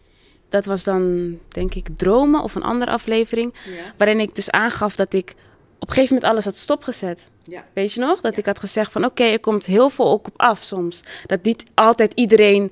dat 0.50 0.66
was 0.66 0.84
dan, 0.84 1.38
denk 1.48 1.74
ik, 1.74 1.88
Dromen 1.98 2.42
of 2.44 2.56
een 2.56 2.64
andere 2.64 2.92
aflevering. 2.92 3.54
Ja. 3.66 3.94
Waarin 3.98 4.20
ik 4.20 4.36
dus 4.36 4.52
aangaf 4.52 4.96
dat 4.96 5.14
ik 5.14 5.34
op 5.80 5.88
een 5.88 5.94
gegeven 5.94 6.16
moment 6.16 6.32
alles 6.32 6.46
had 6.46 6.56
stopgezet. 6.58 7.20
Ja. 7.44 7.66
Weet 7.74 7.94
je 7.94 8.00
nog? 8.00 8.22
Dat 8.22 8.34
Ja. 8.34 8.40
ik 8.40 8.46
had 8.46 8.60
gezegd 8.60 8.92
van 8.92 9.06
oké, 9.06 9.24
er 9.24 9.40
komt 9.40 9.66
heel 9.66 9.90
veel 9.90 10.10
ook 10.10 10.28
op 10.28 10.34
af 10.38 10.64
soms. 10.64 11.02
Dat 11.26 11.44
niet 11.44 11.64
altijd 11.74 12.12
iedereen 12.14 12.72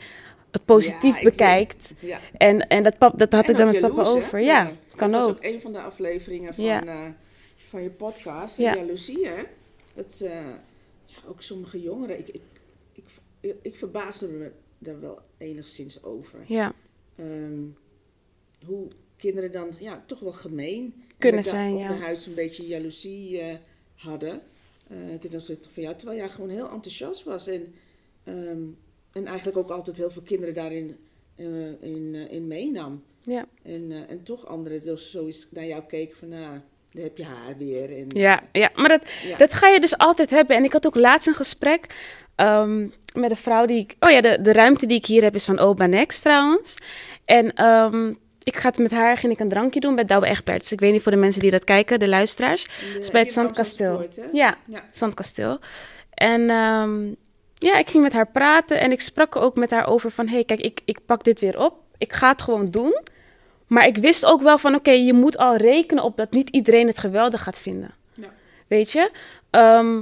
het 0.51 0.65
positief 0.65 1.21
bekijkt. 1.21 1.92
En, 2.38 2.68
en 2.68 2.83
dat, 2.83 2.98
pap, 2.98 3.19
dat 3.19 3.31
had 3.31 3.44
En 3.45 3.51
ik 3.51 3.57
dan 3.57 3.71
met 3.71 3.80
papa 3.80 4.03
hè? 4.03 4.10
over. 4.10 4.39
Ja, 4.39 4.71
kan 4.95 5.12
dat 5.12 5.21
ook. 5.21 5.27
was 5.27 5.38
ook 5.38 5.44
een 5.53 5.62
van 5.62 5.71
de 5.71 5.81
afleveringen 5.81 6.53
van, 6.53 6.65
eh, 6.65 6.95
van 7.69 7.83
je 7.83 7.89
podcast. 7.89 8.57
Ja. 8.57 8.71
Ja. 8.71 8.75
Jaloezie, 8.75 9.27
hè? 9.27 9.44
Dat 9.95 10.21
eh, 10.24 10.31
ook 11.27 11.41
sommige 11.41 11.81
jongeren... 11.81 12.19
Ik, 12.19 12.27
ik, 12.27 12.41
ik, 13.39 13.56
ik 13.62 13.75
verbaasde 13.75 14.27
me 14.27 14.51
daar 14.77 15.00
wel 15.00 15.19
enigszins 15.38 16.03
over. 16.03 16.44
Ja, 16.45 16.74
Ehm, 17.18 17.63
hoe 18.65 18.88
kinderen 19.15 19.51
dan 19.51 19.71
ja, 19.79 20.03
toch 20.07 20.19
wel 20.19 20.31
gemeen... 20.31 20.94
Kunnen 21.18 21.44
zijn, 21.44 21.77
ja. 21.77 21.89
onderhuids 21.89 22.25
een 22.25 22.33
beetje 22.33 22.68
jaloezie 22.68 23.39
eh, 23.39 23.57
hadden. 23.95 24.41
eh 24.88 25.13
ten 25.19 25.33
opzichte 25.33 25.69
van 25.69 25.83
jou. 25.83 25.95
Terwijl 25.95 26.19
jij 26.19 26.29
gewoon 26.29 26.50
heel 26.50 26.69
enthousiast 26.69 27.24
was. 27.24 27.47
En, 27.47 27.74
ehm, 28.24 28.63
en 29.12 29.25
eigenlijk 29.25 29.57
ook 29.57 29.69
altijd 29.69 29.97
heel 29.97 30.12
veel 30.12 30.21
kinderen 30.21 30.53
daarin 30.53 30.97
eh, 31.35 31.81
in, 31.81 32.15
in 32.15 32.47
meenam. 32.47 33.03
ja. 33.24 33.47
En, 33.63 33.91
en 34.07 34.24
toch 34.24 34.45
anderen 34.45 34.81
dus 34.81 35.12
zoiets 35.12 35.47
naar 35.51 35.65
jou 35.65 35.83
keken 35.83 36.18
van, 36.18 36.27
nou, 36.27 36.59
daar 36.92 37.04
heb 37.04 37.18
je 37.18 37.24
haar 37.25 37.57
weer. 37.57 37.98
En, 37.98 38.06
Ja, 38.10 38.44
ja, 38.51 38.69
maar 38.75 38.89
dat, 38.89 39.10
Ja. 39.28 39.38
dat 39.38 39.54
ga 39.54 39.68
je 39.68 39.80
dus 39.80 39.98
altijd 39.98 40.30
hebben. 40.30 40.56
En 40.56 40.63
ik 40.63 40.74
had 40.74 40.86
ook 40.86 40.95
laatst 40.95 41.28
een 41.28 41.34
gesprek 41.36 41.86
ehm, 42.36 42.88
met 43.13 43.30
een 43.30 43.38
vrouw 43.38 43.66
die 43.66 43.80
ik... 43.80 43.95
Oh 44.00 44.10
ja, 44.12 44.22
de, 44.22 44.42
de 44.42 44.54
ruimte 44.54 44.86
die 44.86 44.98
ik 44.98 45.06
hier 45.06 45.24
heb 45.24 45.36
is 45.36 45.45
van 45.45 45.60
Oba 45.60 45.86
Next 45.86 46.22
trouwens. 46.22 46.75
En 47.25 47.54
ehm, 47.54 48.13
ik 48.44 48.57
ga 48.57 48.68
het 48.69 48.78
met 48.78 48.92
haar 48.92 49.18
ging 49.18 49.34
ik 49.34 49.39
een 49.39 49.50
drankje 49.50 49.80
doen 49.80 49.95
bij 49.95 50.06
Douwe 50.06 50.28
Egberts. 50.28 50.72
Ik 50.72 50.80
weet 50.80 50.92
niet 50.92 51.01
voor 51.01 51.12
de 51.12 51.18
mensen 51.18 51.42
die 51.42 51.51
dat 51.51 51.63
kijken, 51.63 52.00
de 52.00 52.07
luisteraars. 52.07 52.63
Dat 52.94 53.04
is 53.04 53.12
bij 53.12 53.22
het 53.22 53.31
Zandkasteel. 53.31 54.07
Ja, 54.31 54.57
Ja. 54.66 54.84
Zandkasteel. 54.92 55.60
En 56.13 56.50
ehm, 56.50 57.06
ja, 57.56 57.78
ik 57.78 57.89
ging 57.89 58.04
met 58.04 58.13
haar 58.13 58.28
praten 58.28 58.80
en 58.80 58.92
ik 58.92 59.01
sprak 59.01 59.36
ook 59.36 59.56
met 59.56 59.72
haar 59.72 59.88
over 59.88 60.12
van... 60.12 60.28
hé, 60.28 60.34
hey, 60.34 60.44
kijk, 60.44 60.60
ik, 60.60 60.81
ik 60.86 61.00
pak 61.06 61.24
dit 61.24 61.39
weer 61.39 61.60
op. 61.60 61.74
Ik 61.98 62.13
ga 62.13 62.30
het 62.31 62.42
gewoon 62.42 62.72
doen. 62.72 63.01
Maar 63.68 63.88
ik 63.88 63.98
wist 63.98 64.25
ook 64.25 64.42
wel 64.42 64.58
van, 64.58 64.75
oké, 64.75 64.92
je 64.92 65.14
moet 65.14 65.38
al 65.38 65.56
rekenen 65.56 66.04
op 66.04 66.18
dat 66.18 66.31
niet 66.31 66.50
iedereen 66.50 66.88
het 66.88 66.98
geweldig 66.98 67.44
gaat 67.44 67.60
vinden. 67.60 67.94
Ja. 68.14 68.30
Weet 68.68 68.92
je? 68.92 69.12
Ehm, 69.50 70.02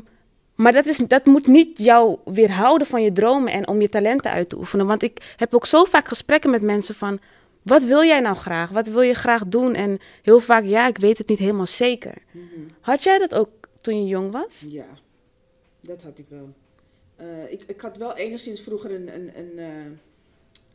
maar 0.56 0.72
dat, 0.72 0.86
is, 0.86 0.98
dat 0.98 1.26
moet 1.26 1.48
niet 1.48 1.78
jou 1.78 2.18
weerhouden 2.26 2.88
van 2.88 3.04
je 3.04 3.12
dromen 3.12 3.54
en 3.54 3.68
om 3.68 3.82
je 3.82 3.90
talenten 3.90 4.32
uit 4.32 4.50
te 4.50 4.58
oefenen. 4.58 4.86
Want 4.86 5.04
ik 5.04 5.34
heb 5.36 5.56
ook 5.56 5.66
zo 5.66 5.84
vaak 5.84 6.08
gesprekken 6.08 6.50
met 6.50 6.62
mensen 6.62 6.96
van... 6.96 7.20
Wat 7.62 7.84
wil 7.84 8.04
jij 8.04 8.20
nou 8.20 8.36
graag? 8.36 8.70
Wat 8.70 8.88
wil 8.88 9.02
je 9.02 9.14
graag 9.14 9.48
doen? 9.48 9.74
En 9.74 10.00
heel 10.22 10.40
vaak, 10.40 10.64
ja, 10.64 10.88
ik 10.88 10.98
weet 10.98 11.18
het 11.18 11.28
niet 11.28 11.40
helemaal 11.40 11.66
zeker. 11.66 12.14
Mhm. 12.32 12.46
Had 12.82 13.04
jij 13.04 13.18
dat 13.18 13.36
ook 13.36 13.50
toen 13.82 14.00
je 14.00 14.08
jong 14.08 14.32
was? 14.32 14.64
Ja, 14.68 14.86
dat 15.82 16.04
had 16.04 16.20
ik 16.20 16.26
wel. 16.30 16.54
Eh, 17.16 17.52
ik, 17.52 17.64
ik 17.68 17.82
had 17.82 17.98
wel 17.98 18.16
enigszins 18.16 18.62
vroeger 18.62 18.92
een, 18.92 19.16
een, 19.16 19.32
een, 19.38 19.60
eh, 19.60 19.92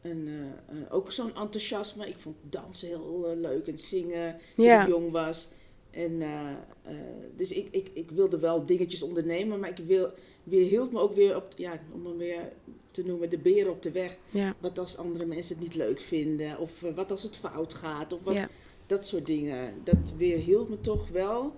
een, 0.02 0.28
eh, 0.28 0.80
eh, 0.80 0.94
ook 0.94 1.12
zo'n 1.12 1.34
enthousiasme. 1.34 2.08
Ik 2.08 2.18
vond 2.18 2.36
dansen 2.42 2.88
heel 2.88 3.30
eh, 3.30 3.36
leuk 3.38 3.66
en 3.66 3.78
zingen 3.78 4.36
toen 4.54 4.64
Ja. 4.64 4.82
ik 4.82 4.88
jong 4.88 5.10
was. 5.10 5.48
En, 5.90 6.22
dus 7.36 7.52
ik, 7.52 7.68
ik, 7.70 7.90
ik 7.94 8.10
wilde 8.10 8.38
wel 8.38 8.66
dingetjes 8.66 9.02
ondernemen, 9.02 9.60
maar 9.60 9.68
ik 9.78 9.86
wil, 9.86 10.10
weer 10.44 10.68
hield 10.68 10.92
me 10.92 11.00
ook 11.00 11.14
weer 11.14 11.36
op, 11.36 11.52
ja, 11.56 11.80
om 11.92 12.06
hem 12.06 12.16
weer 12.16 12.52
te 12.90 13.04
noemen, 13.04 13.30
de 13.30 13.38
beren 13.38 13.72
op 13.72 13.82
de 13.82 13.90
weg. 13.90 14.16
Ja. 14.30 14.54
Wat 14.60 14.78
als 14.78 14.96
andere 14.96 15.24
mensen 15.26 15.54
het 15.54 15.64
niet 15.64 15.74
leuk 15.74 16.00
vinden, 16.00 16.58
of 16.58 16.80
wat 16.94 17.10
als 17.10 17.22
het 17.22 17.36
fout 17.36 17.74
gaat, 17.74 18.12
of 18.12 18.22
wat, 18.22 18.34
Ja. 18.34 18.48
dat 18.86 19.06
soort 19.06 19.26
dingen. 19.26 19.74
Dat 19.84 20.12
weerhield 20.16 20.68
me 20.68 20.80
toch 20.80 21.08
wel 21.08 21.52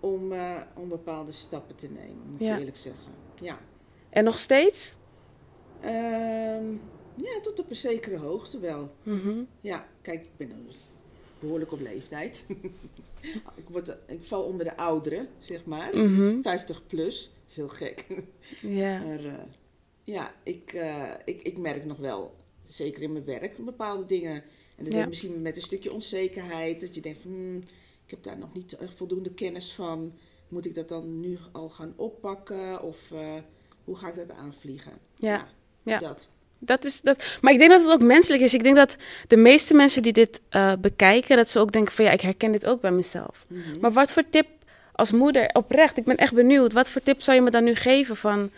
om, 0.00 0.32
om 0.76 0.88
bepaalde 0.88 1.32
stappen 1.32 1.76
te 1.76 1.88
nemen, 1.90 2.26
moet 2.30 2.40
ik 2.40 2.58
eerlijk 2.58 2.76
zeggen. 2.76 3.12
Ja. 3.40 3.58
En 4.10 4.24
nog 4.24 4.38
steeds? 4.38 4.94
Ehm, 5.80 6.64
ja, 7.22 7.40
tot 7.42 7.58
op 7.58 7.70
een 7.70 7.76
zekere 7.76 8.16
hoogte 8.16 8.58
wel. 8.58 8.90
Mhm. 9.02 9.42
Ja, 9.60 9.88
kijk, 10.02 10.20
ik 10.22 10.36
ben 10.36 10.64
dus 10.66 10.76
behoorlijk 11.38 11.72
op 11.72 11.80
leeftijd. 11.80 12.46
ik, 13.62 13.68
word, 13.68 13.88
ik 14.06 14.24
val 14.24 14.42
onder 14.42 14.64
de 14.64 14.76
ouderen, 14.76 15.28
zeg 15.38 15.64
maar. 15.64 15.96
Mhm. 15.96 16.42
50 16.42 16.86
plus, 16.86 17.30
is 17.48 17.56
heel 17.56 17.68
gek. 17.68 18.06
Ja. 18.62 18.98
Maar 19.06 19.24
eh, 19.24 19.32
ja, 20.04 20.34
ik, 20.42 20.72
eh, 20.72 21.10
ik, 21.24 21.42
ik 21.42 21.58
merk 21.58 21.84
nog 21.84 21.98
wel, 21.98 22.34
zeker 22.66 23.02
in 23.02 23.12
mijn 23.12 23.24
werk, 23.24 23.64
bepaalde 23.64 24.06
dingen. 24.06 24.42
En 24.76 24.84
dat 24.84 24.92
Ja. 24.92 25.06
misschien 25.06 25.42
met 25.42 25.56
een 25.56 25.62
stukje 25.62 25.92
onzekerheid. 25.92 26.80
Dat 26.80 26.94
je 26.94 27.00
denkt 27.00 27.20
van, 27.22 27.30
hmm, 27.30 27.56
ik 28.04 28.10
heb 28.10 28.22
daar 28.22 28.38
nog 28.38 28.54
niet 28.54 28.72
echt 28.76 28.94
voldoende 28.94 29.34
kennis 29.34 29.72
van. 29.72 30.12
Moet 30.48 30.66
ik 30.66 30.74
dat 30.74 30.88
dan 30.88 31.20
nu 31.20 31.38
al 31.52 31.68
gaan 31.70 31.92
oppakken? 31.96 32.82
Of 32.82 33.10
eh, 33.12 33.34
hoe 33.84 33.96
ga 33.96 34.08
ik 34.08 34.14
dat 34.14 34.30
aanvliegen? 34.30 34.92
Ja. 35.14 35.48
Ja. 35.82 35.98
Dat. 35.98 36.28
Dat 36.58 36.84
is 36.84 37.00
dat. 37.00 37.38
Maar 37.40 37.52
ik 37.52 37.58
denk 37.58 37.70
dat 37.70 37.82
het 37.82 37.92
ook 37.92 38.00
menselijk 38.02 38.42
is. 38.42 38.54
Ik 38.54 38.62
denk 38.62 38.76
dat 38.76 38.96
de 39.28 39.36
meeste 39.36 39.74
mensen 39.74 40.02
die 40.02 40.12
dit 40.12 40.40
eh, 40.48 40.72
bekijken, 40.80 41.36
dat 41.36 41.50
ze 41.50 41.58
ook 41.58 41.72
denken 41.72 41.92
van 41.92 42.04
ja, 42.04 42.10
ik 42.10 42.20
herken 42.20 42.52
dit 42.52 42.66
ook 42.66 42.80
bij 42.80 42.90
mezelf. 42.92 43.44
Mhm. 43.48 43.80
Maar 43.80 43.92
wat 43.92 44.10
voor 44.10 44.22
tip 44.30 44.46
als 44.92 45.12
moeder, 45.12 45.50
oprecht, 45.52 45.96
ik 45.96 46.04
ben 46.04 46.16
echt 46.16 46.34
benieuwd, 46.34 46.72
wat 46.72 46.88
voor 46.88 47.02
tip 47.02 47.22
zou 47.22 47.36
je 47.36 47.42
me 47.42 47.50
dan 47.50 47.64
nu 47.64 47.74
geven 47.74 48.16
van 48.16 48.50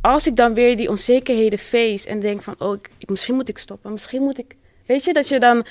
als 0.00 0.26
ik 0.26 0.36
dan 0.36 0.54
weer 0.54 0.76
die 0.76 0.88
onzekerheden 0.88 1.58
face 1.58 2.08
en 2.08 2.20
denk 2.20 2.42
van 2.42 2.54
oh, 2.58 2.74
ik, 2.74 2.90
ik- 2.98 3.08
misschien 3.08 3.34
moet 3.34 3.48
ik 3.48 3.58
stoppen, 3.58 3.90
misschien 3.92 4.22
moet 4.22 4.38
ik, 4.38 4.56
weet 4.86 5.04
je, 5.04 5.12
dat 5.12 5.28
je 5.28 5.38
dan 5.40 5.64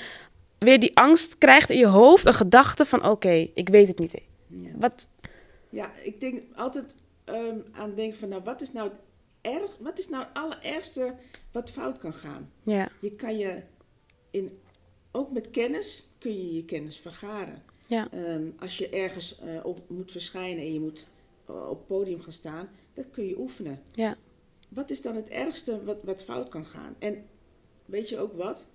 weer 0.58 0.80
die 0.80 0.96
angst 0.96 1.38
krijgt 1.38 1.70
in 1.70 1.78
je 1.78 1.86
hoofd, 1.86 2.24
een 2.26 2.34
gedachte 2.34 2.86
van 2.86 3.04
oké, 3.06 3.48
ik 3.54 3.68
weet 3.68 3.88
het 3.88 3.98
niet. 3.98 4.12
Ja. 4.46 4.68
Wat? 4.74 5.06
Ja, 5.68 5.90
ik 6.02 6.20
denk 6.20 6.40
altijd 6.54 6.84
ehm, 7.24 7.56
aan 7.72 7.94
denken 7.94 8.18
van, 8.18 8.28
nou, 8.28 8.42
wat 8.44 8.60
is 8.62 8.72
nou 8.72 8.88
het 8.88 8.98
erg, 9.42 9.76
wat 9.78 9.98
is 9.98 10.08
nou 10.08 10.24
het 10.24 10.34
allerergste 10.34 11.14
wat 11.52 11.70
fout 11.70 11.98
kan 11.98 12.12
gaan? 12.12 12.52
Ja, 12.62 12.90
Je 13.00 13.12
kan 13.12 13.38
je, 13.38 13.62
in, 14.30 14.58
ook 15.12 15.32
met 15.32 15.50
kennis, 15.50 16.06
kun 16.18 16.32
je 16.32 16.54
je 16.54 16.64
kennis 16.64 16.96
vergaren. 16.96 17.62
Ja. 17.86 18.10
Ehm, 18.10 18.50
als 18.58 18.78
je 18.78 18.88
ergens 18.88 19.38
uh, 19.44 19.64
op 19.64 19.88
moet 19.88 20.12
verschijnen 20.12 20.64
en 20.64 20.72
je 20.72 20.80
moet 20.80 21.06
uh, 21.50 21.68
op 21.68 21.78
het 21.78 21.86
podium 21.86 22.20
gaan 22.20 22.32
staan, 22.32 22.68
dat 22.94 23.04
kun 23.10 23.26
je 23.26 23.38
oefenen. 23.38 23.82
Ja. 23.92 24.16
Wat 24.68 24.90
is 24.90 25.02
dan 25.02 25.16
het 25.16 25.28
ergste 25.28 25.84
wat, 25.84 25.98
wat 26.02 26.24
fout 26.24 26.48
kan 26.48 26.66
gaan? 26.66 26.96
En 26.98 27.24
weet 27.84 28.08
je 28.08 28.18
ook 28.18 28.32
wat? 28.32 28.66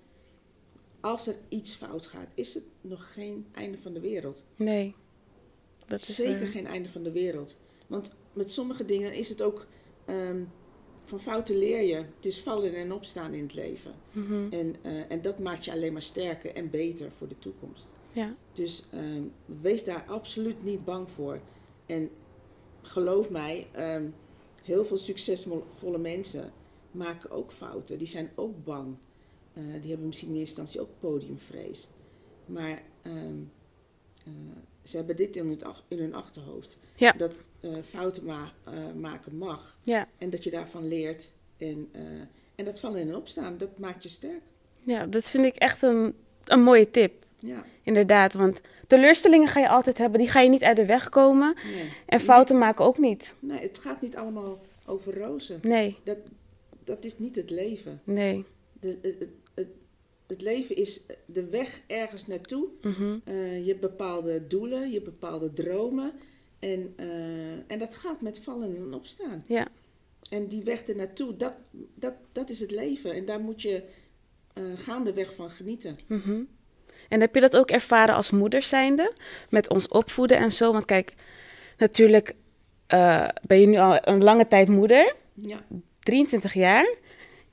Als 1.00 1.26
er 1.26 1.34
iets 1.48 1.74
fout 1.74 2.06
gaat, 2.06 2.30
is 2.34 2.54
het 2.54 2.64
nog 2.80 3.12
geen 3.12 3.46
einde 3.52 3.78
van 3.78 3.92
de 3.92 4.00
wereld. 4.00 4.44
Nee. 4.56 4.94
Dat 5.86 6.00
is 6.00 6.14
Zeker 6.14 6.46
geen 6.46 6.66
einde 6.66 6.88
van 6.88 7.02
de 7.02 7.12
wereld. 7.12 7.56
Want 7.86 8.12
met 8.32 8.50
sommige 8.50 8.84
dingen 8.84 9.14
is 9.14 9.28
het 9.28 9.42
ook. 9.42 9.66
Um, 10.06 10.50
van 11.08 11.20
fouten 11.20 11.58
leer 11.58 11.82
je. 11.82 11.94
Het 11.94 12.26
is 12.26 12.40
vallen 12.40 12.74
en 12.74 12.92
opstaan 12.92 13.34
in 13.34 13.42
het 13.42 13.54
leven. 13.54 13.94
Mm 14.12 14.46
en, 14.50 14.74
uh, 14.82 15.10
en 15.12 15.22
dat 15.22 15.38
maakt 15.38 15.64
je 15.64 15.72
alleen 15.72 15.92
maar 15.92 16.02
sterker 16.02 16.54
en 16.54 16.70
beter 16.70 17.10
voor 17.16 17.28
de 17.28 17.38
toekomst. 17.38 17.94
Ja. 18.12 18.34
Dus 18.52 18.84
um, 18.94 19.32
wees 19.60 19.84
daar 19.84 20.04
absoluut 20.06 20.64
niet 20.64 20.84
bang 20.84 21.08
voor. 21.08 21.40
En 21.86 22.10
geloof 22.82 23.30
mij, 23.30 23.66
um, 23.76 24.14
heel 24.62 24.84
veel 24.84 24.96
succesvolle 24.96 25.98
mensen 25.98 26.52
maken 26.90 27.30
ook 27.30 27.52
fouten. 27.52 27.98
Die 27.98 28.06
zijn 28.06 28.30
ook 28.34 28.64
bang. 28.64 28.96
Uh, 29.54 29.64
die 29.80 29.90
hebben 29.90 30.06
misschien 30.06 30.28
in 30.28 30.36
eerste 30.36 30.60
instantie 30.60 30.80
ook 30.80 31.00
podiumvrees. 31.00 31.88
Maar 32.46 32.82
um, 33.02 33.50
uh, 34.26 34.32
ze 34.88 34.96
hebben 34.96 35.16
dit 35.16 35.36
in, 35.36 35.50
het, 35.50 35.64
in 35.88 35.98
hun 35.98 36.14
achterhoofd. 36.14 36.78
Ja. 36.96 37.12
Dat 37.12 37.42
uh, 37.60 37.76
fouten 37.84 38.24
ma 38.24 38.52
maken 38.94 39.36
mag. 39.36 39.78
Ja. 39.82 40.08
En 40.18 40.30
dat 40.30 40.44
je 40.44 40.50
daarvan 40.50 40.88
leert. 40.88 41.32
En, 41.56 41.88
en 42.54 42.64
dat 42.64 42.80
vallen 42.80 43.00
in 43.00 43.08
en 43.08 43.16
opstaan, 43.16 43.58
dat 43.58 43.78
maakt 43.78 44.02
je 44.02 44.08
sterk. 44.08 44.40
Ja, 44.80 45.06
dat 45.06 45.24
vind 45.30 45.44
ik 45.44 45.56
echt 45.56 45.82
een, 45.82 46.14
een 46.44 46.62
mooie 46.62 46.90
tip. 46.90 47.24
Ja. 47.38 47.64
Inderdaad, 47.82 48.32
want 48.32 48.60
teleurstellingen 48.86 49.48
ga 49.48 49.60
je 49.60 49.68
altijd 49.68 49.98
hebben. 49.98 50.18
Die 50.18 50.28
ga 50.28 50.40
je 50.40 50.48
niet 50.48 50.62
uit 50.62 50.76
de 50.76 50.86
weg 50.86 51.08
komen. 51.08 51.56
Nee. 51.74 51.92
En 52.06 52.20
fouten 52.20 52.58
maken 52.58 52.84
ook 52.84 52.98
niet. 52.98 53.34
Nee, 53.38 53.60
het 53.60 53.78
gaat 53.78 54.00
niet 54.00 54.16
allemaal 54.16 54.60
over 54.86 55.18
rozen. 55.18 55.58
Nee. 55.62 55.96
Dat, 56.04 56.18
dat 56.84 57.04
is 57.04 57.18
niet 57.18 57.36
het 57.36 57.50
leven. 57.50 58.00
Nee. 58.04 58.44
De, 58.80 59.28
het, 60.28 60.42
leven 60.42 60.76
is 60.76 61.02
de 61.26 61.48
weg 61.48 61.80
ergens 61.86 62.26
naartoe. 62.26 62.68
Mm 62.82 63.22
je 63.64 63.64
hebt 63.66 63.80
bepaalde 63.80 64.46
doelen, 64.46 64.88
je 64.88 64.94
hebt 64.94 65.04
bepaalde 65.04 65.52
dromen. 65.52 66.12
En, 66.58 66.94
uh, 67.00 67.52
en 67.66 67.78
dat 67.78 67.94
gaat 67.94 68.20
met 68.20 68.38
vallen 68.38 68.76
en 68.76 68.94
opstaan. 68.94 69.44
Ja. 69.46 69.68
En 70.30 70.46
die 70.46 70.62
weg 70.62 70.82
ernaartoe, 70.82 71.36
dat, 71.36 71.54
dat, 71.94 72.14
dat 72.32 72.50
is 72.50 72.60
het 72.60 72.70
leven. 72.70 73.12
En 73.12 73.24
daar 73.24 73.40
moet 73.40 73.62
je 73.62 73.82
uh, 74.54 74.64
gaandeweg 74.76 75.34
van 75.34 75.50
genieten. 75.50 75.96
Mm 76.06 76.48
en 77.08 77.20
heb 77.20 77.34
je 77.34 77.40
dat 77.40 77.56
ook 77.56 77.70
ervaren 77.70 78.14
als 78.14 78.30
moeder 78.30 78.62
zijnde? 78.62 79.12
Met 79.48 79.68
ons 79.68 79.88
opvoeden 79.88 80.36
en 80.36 80.52
zo? 80.52 80.72
Want 80.72 80.84
kijk, 80.84 81.14
natuurlijk 81.76 82.34
uh, 82.94 83.28
ben 83.46 83.60
je 83.60 83.66
nu 83.66 83.76
al 83.76 83.98
een 84.00 84.22
lange 84.22 84.48
tijd 84.48 84.68
moeder. 84.68 85.14
Ja. 85.34 85.58
23 85.98 86.54
jaar. 86.54 86.94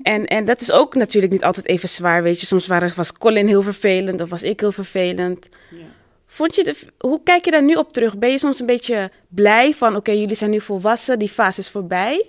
En, 0.02 0.25
en 0.25 0.46
dat 0.46 0.62
is 0.62 0.72
ook 0.72 0.96
natuurlijk 0.96 1.34
niet 1.34 1.44
altijd 1.44 1.68
even 1.68 1.90
zwaar, 1.90 2.24
weet 2.24 2.40
je. 2.40 2.46
Soms 2.46 2.68
waren, 2.68 2.96
was 2.96 3.14
Colin 3.14 3.48
heel 3.48 3.62
vervelend 3.62 4.22
of 4.22 4.30
was 4.30 4.44
ik 4.44 4.60
heel 4.60 4.72
vervelend. 4.72 5.50
Ja. 5.72 5.94
Vond 6.25 6.56
je 6.56 6.64
de, 6.64 6.75
hoe 6.98 7.24
kijk 7.24 7.46
je 7.46 7.52
daar 7.52 7.64
nu 7.64 7.74
op 7.74 7.94
terug? 7.94 8.18
Ben 8.18 8.32
je 8.32 8.38
soms 8.38 8.60
een 8.60 8.66
beetje 8.66 9.12
blij 9.28 9.74
van, 9.74 9.96
oké, 9.96 10.12
jullie 10.12 10.36
zijn 10.36 10.52
nu 10.52 10.62
volwassen, 10.62 11.20
die 11.20 11.30
fase 11.30 11.60
is 11.60 11.70
voorbij? 11.70 12.25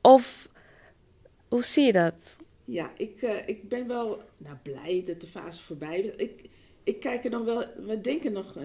Of 0.00 0.48
hoe 1.48 1.64
zie 1.64 1.84
je 1.84 1.92
dat? 1.92 2.14
Ja, 2.64 2.90
ik, 2.96 3.22
uh, 3.22 3.36
ik 3.46 3.68
ben 3.68 3.86
wel 3.86 4.20
nou, 4.36 4.56
blij 4.62 5.02
dat 5.06 5.20
de 5.20 5.26
fase 5.26 5.62
voorbij 5.62 6.00
is. 6.00 6.16
Ik, 6.16 6.44
ik 6.84 7.00
kijk 7.00 7.24
er 7.24 7.30
dan 7.30 7.44
wel, 7.44 7.64
we 7.86 8.00
denken 8.00 8.32
nog, 8.32 8.56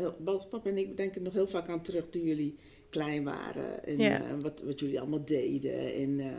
papa 0.50 0.70
en 0.70 0.78
ik 0.78 0.98
denken 0.98 1.24
nog 1.24 1.34
heel 1.34 1.48
vaak 1.48 1.70
aan 1.70 1.82
terug 1.82 2.10
toen 2.10 2.24
jullie 2.24 2.56
klein 2.90 3.24
waren. 3.24 3.86
En 3.86 3.98
ja. 3.98 4.22
uh, 4.22 4.42
wat, 4.42 4.62
wat 4.66 4.80
jullie 4.80 5.00
allemaal 5.00 5.26
deden. 5.26 5.94
En 5.94 6.20
uh, 6.20 6.38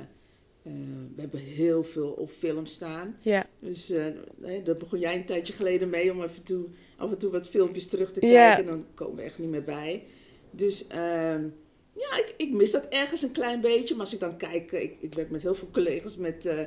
uh, 0.67 0.73
we 1.15 1.21
hebben 1.21 1.41
heel 1.41 1.85
veel 1.85 2.11
op 2.11 2.31
film 2.31 2.67
staan. 2.67 3.17
Ja. 3.21 3.47
Dus 3.59 3.93
nee, 4.37 4.63
daar 4.63 4.77
begon 4.77 4.99
jij 4.99 5.15
een 5.15 5.25
tijdje 5.25 5.53
geleden 5.53 5.91
mee 5.91 6.13
om 6.13 6.23
even 6.23 6.43
toe, 6.43 6.67
af 6.97 7.11
en 7.11 7.19
toe 7.19 7.31
wat 7.31 7.49
filmpjes 7.49 7.87
terug 7.87 8.13
te 8.13 8.21
kijken. 8.21 8.39
Ja. 8.39 8.59
En 8.59 8.67
dan 8.67 8.87
komen 8.95 9.17
we 9.17 9.23
echt 9.23 9.39
niet 9.39 9.49
meer 9.49 9.65
bij. 9.65 10.05
Dus 10.51 10.87
ehm, 10.87 11.49
ja, 11.93 12.17
ik, 12.17 12.35
ik, 12.37 12.53
mis 12.53 12.71
dat 12.71 12.87
ergens 12.89 13.23
een 13.23 13.33
klein 13.33 13.61
beetje. 13.61 13.95
Maar 13.95 14.05
als 14.05 14.15
ik 14.15 14.21
dan 14.21 14.37
kijk, 14.37 14.73
ik, 14.73 14.97
ik 15.01 15.15
werk 15.15 15.31
met 15.31 15.43
heel 15.43 15.55
veel 15.55 15.71
collega's 15.71 16.17
met, 16.17 16.67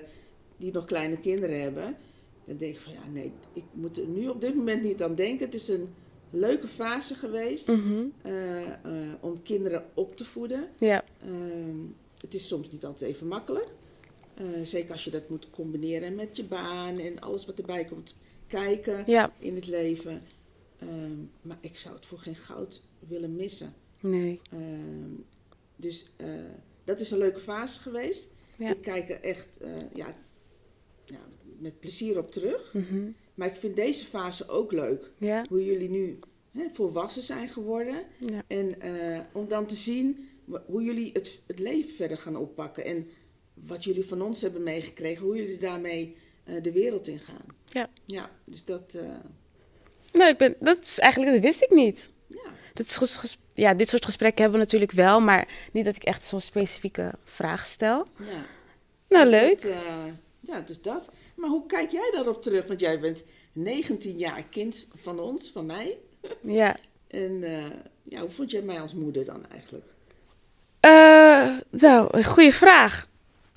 die 0.57 0.71
nog 0.71 0.85
kleine 0.85 1.19
kinderen 1.19 1.61
hebben. 1.61 1.95
Dan 2.45 2.57
denk 2.57 2.73
ik 2.73 2.79
van 2.79 2.93
ja, 2.93 3.07
nee, 3.13 3.31
ik 3.53 3.63
moet 3.71 3.97
er 3.97 4.07
nu 4.07 4.27
op 4.27 4.41
dit 4.41 4.55
moment 4.55 4.83
niet 4.83 5.03
aan 5.03 5.15
denken. 5.15 5.45
Het 5.45 5.55
is 5.55 5.67
een 5.67 5.89
leuke 6.29 6.67
fase 6.67 7.15
geweest 7.15 7.67
mhm. 7.67 8.05
eh, 8.21 8.67
eh, 8.67 9.13
om 9.19 9.41
kinderen 9.41 9.85
op 9.93 10.15
te 10.15 10.25
voeden. 10.25 10.69
Ja. 10.77 11.03
Ehm, 11.21 11.77
het 12.21 12.33
is 12.33 12.47
soms 12.47 12.71
niet 12.71 12.85
altijd 12.85 13.11
even 13.11 13.27
makkelijk. 13.27 13.67
Eh, 14.39 14.45
zeker 14.63 14.91
als 14.91 15.03
je 15.03 15.11
dat 15.11 15.29
moet 15.29 15.49
combineren 15.49 16.15
met 16.15 16.37
je 16.37 16.43
baan 16.43 16.97
en 16.97 17.19
alles 17.19 17.45
wat 17.45 17.59
erbij 17.59 17.85
komt 17.85 18.17
kijken 18.47 19.05
in 19.39 19.55
het 19.55 19.67
leven. 19.67 20.21
Ehm, 20.79 21.17
maar 21.41 21.57
ik 21.61 21.77
zou 21.77 21.95
het 21.95 22.05
voor 22.05 22.17
geen 22.17 22.35
goud 22.35 22.81
willen 22.99 23.35
missen. 23.35 23.73
Nee. 23.99 24.41
Ehm, 24.51 25.11
dus 25.75 26.11
dat 26.83 26.99
is 26.99 27.11
een 27.11 27.17
leuke 27.17 27.39
fase 27.39 27.79
geweest. 27.79 28.31
Ik 28.57 28.81
kijk 28.81 29.09
er 29.09 29.21
echt, 29.21 29.57
ja, 29.95 30.15
ja, 31.05 31.19
met 31.57 31.79
plezier 31.79 32.17
op 32.17 32.31
terug. 32.31 32.73
Mhm. 32.73 33.09
Maar 33.33 33.47
ik 33.47 33.55
vind 33.55 33.75
deze 33.75 34.05
fase 34.05 34.47
ook 34.47 34.71
leuk. 34.71 35.11
Hoe 35.49 35.65
jullie 35.65 35.89
nu 35.89 36.19
hè, 36.51 36.69
volwassen 36.69 37.23
zijn 37.23 37.49
geworden. 37.49 38.03
Ja. 38.17 38.43
En 38.47 38.77
om 39.33 39.47
dan 39.47 39.65
te 39.65 39.75
zien 39.75 40.29
hoe 40.65 40.83
jullie 40.83 41.11
het, 41.13 41.41
het 41.47 41.59
leven 41.59 41.93
verder 41.93 42.17
gaan 42.17 42.35
oppakken. 42.35 42.85
En 42.85 43.07
wat 43.65 43.83
jullie 43.83 44.05
van 44.05 44.21
ons 44.21 44.41
hebben 44.41 44.63
meegekregen. 44.63 45.25
Hoe 45.25 45.35
jullie 45.35 45.57
daarmee 45.57 46.15
uh, 46.45 46.63
de 46.63 46.71
wereld 46.71 47.07
in 47.07 47.19
gaan. 47.19 47.45
Ja. 47.67 47.89
Ja, 48.05 48.29
dus 48.43 48.65
dat... 48.65 48.93
Uh... 48.95 49.01
Nou, 50.11 50.29
ik 50.29 50.37
ben, 50.37 50.55
dat 50.59 50.81
is 50.81 50.99
eigenlijk, 50.99 51.33
dat 51.33 51.41
wist 51.41 51.61
ik 51.61 51.69
niet. 51.69 52.09
Ja. 52.27 52.51
Dat 52.73 52.85
is 52.85 53.37
ja, 53.53 53.73
dit 53.73 53.89
soort 53.89 54.05
gesprekken 54.05 54.41
hebben 54.41 54.59
we 54.59 54.65
natuurlijk 54.65 54.91
wel, 54.91 55.19
maar 55.19 55.47
niet 55.71 55.85
dat 55.85 55.95
ik 55.95 56.03
echt 56.03 56.25
zo'n 56.25 56.41
specifieke 56.41 57.13
vraag 57.23 57.65
stel. 57.65 58.07
Ja. 58.17 58.45
Nou, 59.09 59.23
dus 59.23 59.31
leuk. 59.31 59.61
Dat, 59.61 59.71
ja, 60.39 60.61
dus 60.61 60.81
dat. 60.81 61.09
Maar 61.35 61.49
hoe 61.49 61.65
kijk 61.65 61.91
jij 61.91 62.09
daarop 62.11 62.41
terug? 62.41 62.67
Want 62.67 62.79
jij 62.79 62.99
bent 62.99 63.23
19 63.51 64.17
jaar 64.17 64.43
kind 64.43 64.87
van 64.95 65.19
ons, 65.19 65.49
van 65.49 65.65
mij. 65.65 65.97
Ja. 66.41 66.77
en 67.07 67.43
ja, 68.03 68.19
hoe 68.19 68.29
vond 68.29 68.51
jij 68.51 68.61
mij 68.61 68.81
als 68.81 68.93
moeder 68.93 69.25
dan 69.25 69.45
eigenlijk? 69.49 69.85
Nou, 71.69 72.17
een 72.17 72.25
goede 72.25 72.53
vraag. 72.53 73.08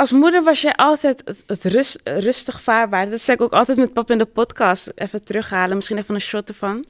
Als 0.03 0.13
moeder 0.13 0.43
was 0.43 0.61
jij 0.61 0.75
altijd 0.75 1.23
het, 1.25 1.45
het 1.47 1.65
rust, 1.65 2.01
rustig 2.05 2.63
vaarbaar. 2.63 3.11
Dat 3.11 3.21
zeg 3.21 3.35
ik 3.35 3.41
ook 3.41 3.53
altijd 3.53 3.79
met 3.79 3.93
papa 3.93 4.13
in 4.13 4.19
de 4.19 4.25
podcast. 4.25 4.93
Even 4.95 5.25
terughalen, 5.25 5.77
misschien 5.77 5.99
even 5.99 6.15
een 6.15 6.21
shot 6.21 6.49
ervan. 6.49 6.85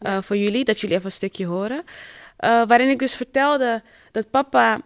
Uh, 0.00 0.18
voor 0.22 0.36
jullie, 0.36 0.64
dat 0.64 0.80
jullie 0.80 0.94
even 0.94 1.06
een 1.06 1.12
stukje 1.12 1.46
horen. 1.46 1.84
waarin 2.38 2.88
ik 2.88 2.98
dus 2.98 3.14
vertelde 3.16 3.82
dat 4.10 4.30
papa 4.30 4.80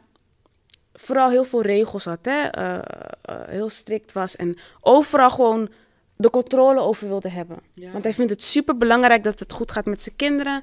vooral 0.95 1.31
heel 1.31 1.45
veel 1.45 1.63
regels 1.63 2.05
had, 2.05 2.19
hè? 2.23 2.59
Uh, 2.59 2.75
uh, 2.75 3.37
heel 3.47 3.69
strikt 3.69 4.13
was 4.13 4.37
en 4.37 4.59
overal 4.81 5.31
gewoon 5.31 5.69
de 6.17 6.31
controle 6.31 6.81
over 6.81 7.09
wilde 7.09 7.31
hebben. 7.31 7.59
Want 7.93 8.05
hij 8.05 8.15
vindt 8.15 8.31
het 8.31 8.43
super 8.43 8.77
belangrijk 8.77 9.25
dat 9.25 9.39
het 9.39 9.53
goed 9.53 9.71
gaat 9.71 9.87
met 9.87 10.03
zijn 10.03 10.17
kinderen. 10.17 10.63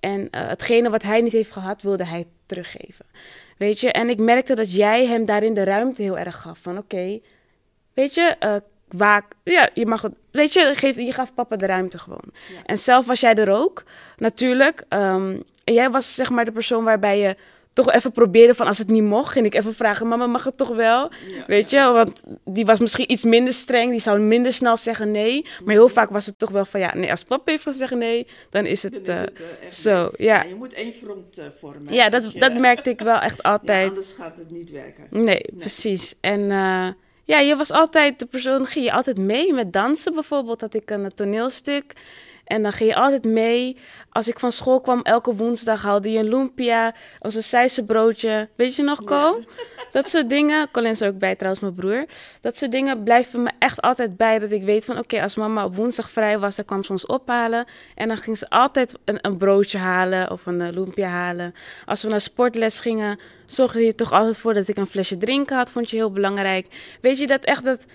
En 0.00 0.20
uh, 0.20 0.26
hetgene 0.30 0.90
wat 0.90 1.02
hij 1.02 1.20
niet 1.20 1.32
heeft 1.32 1.52
gehad, 1.52 1.82
wilde 1.82 2.04
hij 2.04 2.26
teruggeven. 2.46 3.06
Weet 3.58 3.80
je, 3.80 3.92
en 3.92 4.08
ik 4.08 4.18
merkte 4.18 4.54
dat 4.54 4.72
jij 4.72 5.06
hem 5.06 5.24
daarin 5.24 5.54
de 5.54 5.64
ruimte 5.64 6.02
heel 6.02 6.18
erg 6.18 6.40
gaf. 6.40 6.58
Van 6.58 6.78
oké, 6.78 7.20
weet 7.94 8.14
je, 8.14 8.60
waak, 8.88 9.32
ja, 9.42 9.70
je 9.74 9.86
mag 9.86 10.02
het, 10.02 10.12
weet 10.30 10.52
je, 10.52 10.70
geef, 10.74 10.96
je 10.96 11.12
gaf 11.12 11.34
papa 11.34 11.56
de 11.56 11.66
ruimte 11.66 11.98
gewoon. 11.98 12.32
En 12.64 12.78
zelf 12.78 13.06
was 13.06 13.20
jij 13.20 13.34
er 13.34 13.50
ook, 13.50 13.84
natuurlijk. 14.16 14.84
Um, 14.88 15.42
en 15.64 15.74
jij 15.74 15.90
was 15.90 16.14
zeg 16.14 16.30
maar 16.30 16.44
de 16.44 16.52
persoon 16.52 16.84
waarbij 16.84 17.18
je 17.18 17.36
toch 17.76 17.92
even 17.92 18.12
probeerde 18.12 18.54
van 18.54 18.66
als 18.66 18.78
het 18.78 18.88
niet 18.88 19.02
mocht, 19.02 19.32
ging 19.32 19.46
ik 19.46 19.54
even 19.54 19.74
vragen, 19.74 20.08
mama 20.08 20.26
mag 20.26 20.44
het 20.44 20.56
toch 20.56 20.74
wel? 20.74 21.10
Weet 21.46 21.70
je, 21.70 21.76
want 21.76 22.22
die 22.44 22.64
was 22.64 22.78
misschien 22.78 23.12
iets 23.12 23.24
minder 23.24 23.52
streng, 23.52 23.90
die 23.90 24.00
zou 24.00 24.18
minder 24.18 24.52
snel 24.52 24.76
zeggen 24.76 25.10
nee. 25.10 25.46
Maar 25.64 25.74
heel 25.74 25.88
vaak 25.88 26.10
was 26.10 26.26
het 26.26 26.38
toch 26.38 26.50
wel 26.50 26.64
van 26.64 26.80
ja, 26.80 26.94
nee, 26.94 27.10
als 27.10 27.22
papa 27.22 27.50
heeft 27.50 27.62
gezegd 27.62 27.94
nee, 27.94 28.26
dan 28.50 28.66
is 28.66 28.82
het, 28.82 29.04
dan 29.04 29.14
is 29.14 29.20
het 29.20 29.40
uh, 29.64 29.70
zo. 29.70 30.10
Ja. 30.16 30.42
je 30.42 30.54
moet 30.54 30.74
één 30.74 30.92
front 30.92 31.38
uh, 31.38 31.44
vormen. 31.60 31.92
Ja, 31.92 32.08
dat, 32.08 32.32
dat 32.34 32.58
merkte 32.58 32.90
ik 32.90 33.00
wel 33.00 33.18
echt 33.18 33.42
altijd. 33.42 33.88
anders 33.88 34.12
gaat 34.12 34.36
het 34.36 34.50
niet 34.50 34.70
werken. 34.70 35.06
Nee, 35.10 35.44
precies. 35.58 36.14
En 36.20 36.40
ja, 37.24 37.38
je 37.38 37.56
was 37.56 37.70
altijd 37.70 38.18
de 38.18 38.26
persoon, 38.26 38.66
ging 38.66 38.84
je 38.84 38.92
altijd 38.92 39.18
mee 39.18 39.52
met 39.52 39.72
dansen 39.72 40.14
bijvoorbeeld, 40.14 40.60
had 40.60 40.74
ik 40.74 40.90
een 40.90 41.12
toneelstuk. 41.14 41.92
En 42.46 42.62
dan 42.62 42.72
ging 42.72 42.90
je 42.90 42.96
altijd 42.96 43.24
mee. 43.24 43.76
Als 44.10 44.28
ik 44.28 44.38
van 44.38 44.52
school 44.52 44.80
kwam, 44.80 45.00
elke 45.02 45.34
woensdag 45.34 45.82
haalde 45.82 46.10
je 46.10 46.18
een 46.18 46.28
lumpia, 46.28 46.94
als 47.18 47.34
een 47.34 47.42
Zeisse 47.42 47.84
broodje. 47.84 48.48
Weet 48.56 48.76
je 48.76 48.82
nog, 48.82 49.04
Ko? 49.04 49.40
Dat 49.92 50.08
soort 50.08 50.28
dingen. 50.28 50.70
Colin 50.70 50.90
is 50.90 51.02
ook 51.02 51.18
bij, 51.18 51.34
trouwens, 51.34 51.62
mijn 51.62 51.74
broer. 51.74 52.04
Dat 52.40 52.56
soort 52.56 52.70
dingen 52.70 53.02
blijven 53.02 53.42
me 53.42 53.50
echt 53.58 53.82
altijd 53.82 54.16
bij. 54.16 54.38
Dat 54.38 54.50
ik 54.50 54.62
weet 54.62 54.84
van, 54.84 54.98
oké, 54.98 55.22
als 55.22 55.34
mama 55.36 55.64
op 55.64 55.76
woensdag 55.76 56.10
vrij 56.10 56.38
was, 56.38 56.56
dan 56.56 56.64
kwam 56.64 56.84
ze 56.84 56.92
ons 56.92 57.06
ophalen. 57.06 57.64
En 57.94 58.08
dan 58.08 58.16
ging 58.16 58.38
ze 58.38 58.50
altijd 58.50 58.94
een, 59.04 59.18
een 59.20 59.36
broodje 59.36 59.78
halen 59.78 60.30
of 60.30 60.46
een 60.46 60.60
uh, 60.60 60.68
lumpia 60.70 61.08
halen. 61.08 61.54
Als 61.86 62.02
we 62.02 62.08
naar 62.08 62.20
sportles 62.20 62.80
gingen, 62.80 63.18
zorgde 63.46 63.84
je 63.84 63.94
toch 63.94 64.12
altijd 64.12 64.38
voor 64.38 64.54
dat 64.54 64.68
ik 64.68 64.76
een 64.76 64.86
flesje 64.86 65.18
drinken 65.18 65.56
had. 65.56 65.70
Vond 65.70 65.90
je 65.90 65.96
heel 65.96 66.12
belangrijk. 66.12 66.66
Weet 67.00 67.18
je 67.18 67.26
dat 67.26 67.44
echt 67.44 67.64
dat 67.64 67.86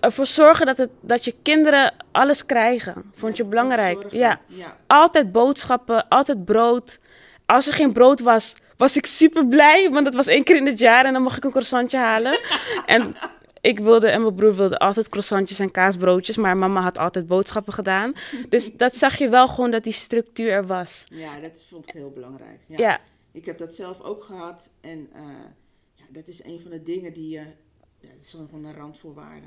ervoor 0.00 0.26
zorgen 0.26 0.66
dat, 0.66 0.76
het, 0.76 0.90
dat 1.00 1.24
je 1.24 1.34
kinderen 1.42 1.94
alles 2.12 2.46
krijgen. 2.46 3.12
Vond 3.14 3.36
je 3.36 3.44
belangrijk? 3.44 4.06
Ja. 4.10 4.40
ja. 4.46 4.76
Altijd 4.86 5.32
boodschappen, 5.32 6.08
altijd 6.08 6.44
brood. 6.44 6.98
Als 7.46 7.66
er 7.66 7.72
geen 7.72 7.92
brood 7.92 8.20
was, 8.20 8.54
was 8.76 8.96
ik 8.96 9.06
super 9.06 9.46
blij, 9.46 9.90
want 9.90 10.04
dat 10.04 10.14
was 10.14 10.26
één 10.26 10.44
keer 10.44 10.56
in 10.56 10.66
het 10.66 10.78
jaar 10.78 11.04
en 11.04 11.12
dan 11.12 11.22
mocht 11.22 11.36
ik 11.36 11.44
een 11.44 11.50
croissantje 11.50 11.98
halen. 11.98 12.40
en 12.86 13.16
ik 13.60 13.78
wilde 13.78 14.08
en 14.08 14.22
mijn 14.22 14.34
broer 14.34 14.54
wilden 14.54 14.78
altijd 14.78 15.08
croissantjes 15.08 15.58
en 15.58 15.70
kaasbroodjes, 15.70 16.36
maar 16.36 16.56
mama 16.56 16.80
had 16.80 16.98
altijd 16.98 17.26
boodschappen 17.26 17.72
gedaan. 17.72 18.12
Dus 18.48 18.72
dat 18.76 18.94
zag 18.94 19.18
je 19.18 19.28
wel 19.28 19.48
gewoon 19.48 19.70
dat 19.70 19.84
die 19.84 19.92
structuur 19.92 20.50
er 20.50 20.66
was. 20.66 21.04
Ja, 21.08 21.40
dat 21.40 21.64
vond 21.68 21.88
ik 21.88 21.94
heel 21.94 22.10
belangrijk. 22.10 22.60
Ja. 22.66 22.76
ja. 22.78 23.00
Ik 23.32 23.44
heb 23.44 23.58
dat 23.58 23.74
zelf 23.74 24.00
ook 24.00 24.24
gehad 24.24 24.70
en 24.80 25.08
uh, 25.16 25.22
ja, 25.94 26.04
dat 26.08 26.28
is 26.28 26.44
een 26.44 26.60
van 26.60 26.70
de 26.70 26.82
dingen 26.82 27.12
die 27.12 27.28
je, 27.28 27.42
ja, 28.00 28.08
dat 28.14 28.24
is 28.24 28.30
gewoon 28.30 28.64
een 28.64 28.74
randvoorwaarde 28.74 29.46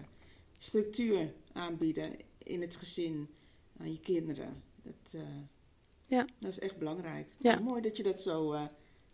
structuur 0.63 1.31
aanbieden 1.53 2.15
in 2.43 2.61
het 2.61 2.75
gezin 2.75 3.29
aan 3.79 3.91
je 3.91 3.99
kinderen. 3.99 4.63
Dat, 4.83 5.13
uh, 5.15 5.21
ja. 6.05 6.25
dat 6.39 6.51
is 6.51 6.59
echt 6.59 6.77
belangrijk. 6.77 7.27
Ja. 7.37 7.59
Mooi 7.59 7.81
dat 7.81 7.97
je 7.97 8.03
dat 8.03 8.21
zo, 8.21 8.53
uh, 8.53 8.61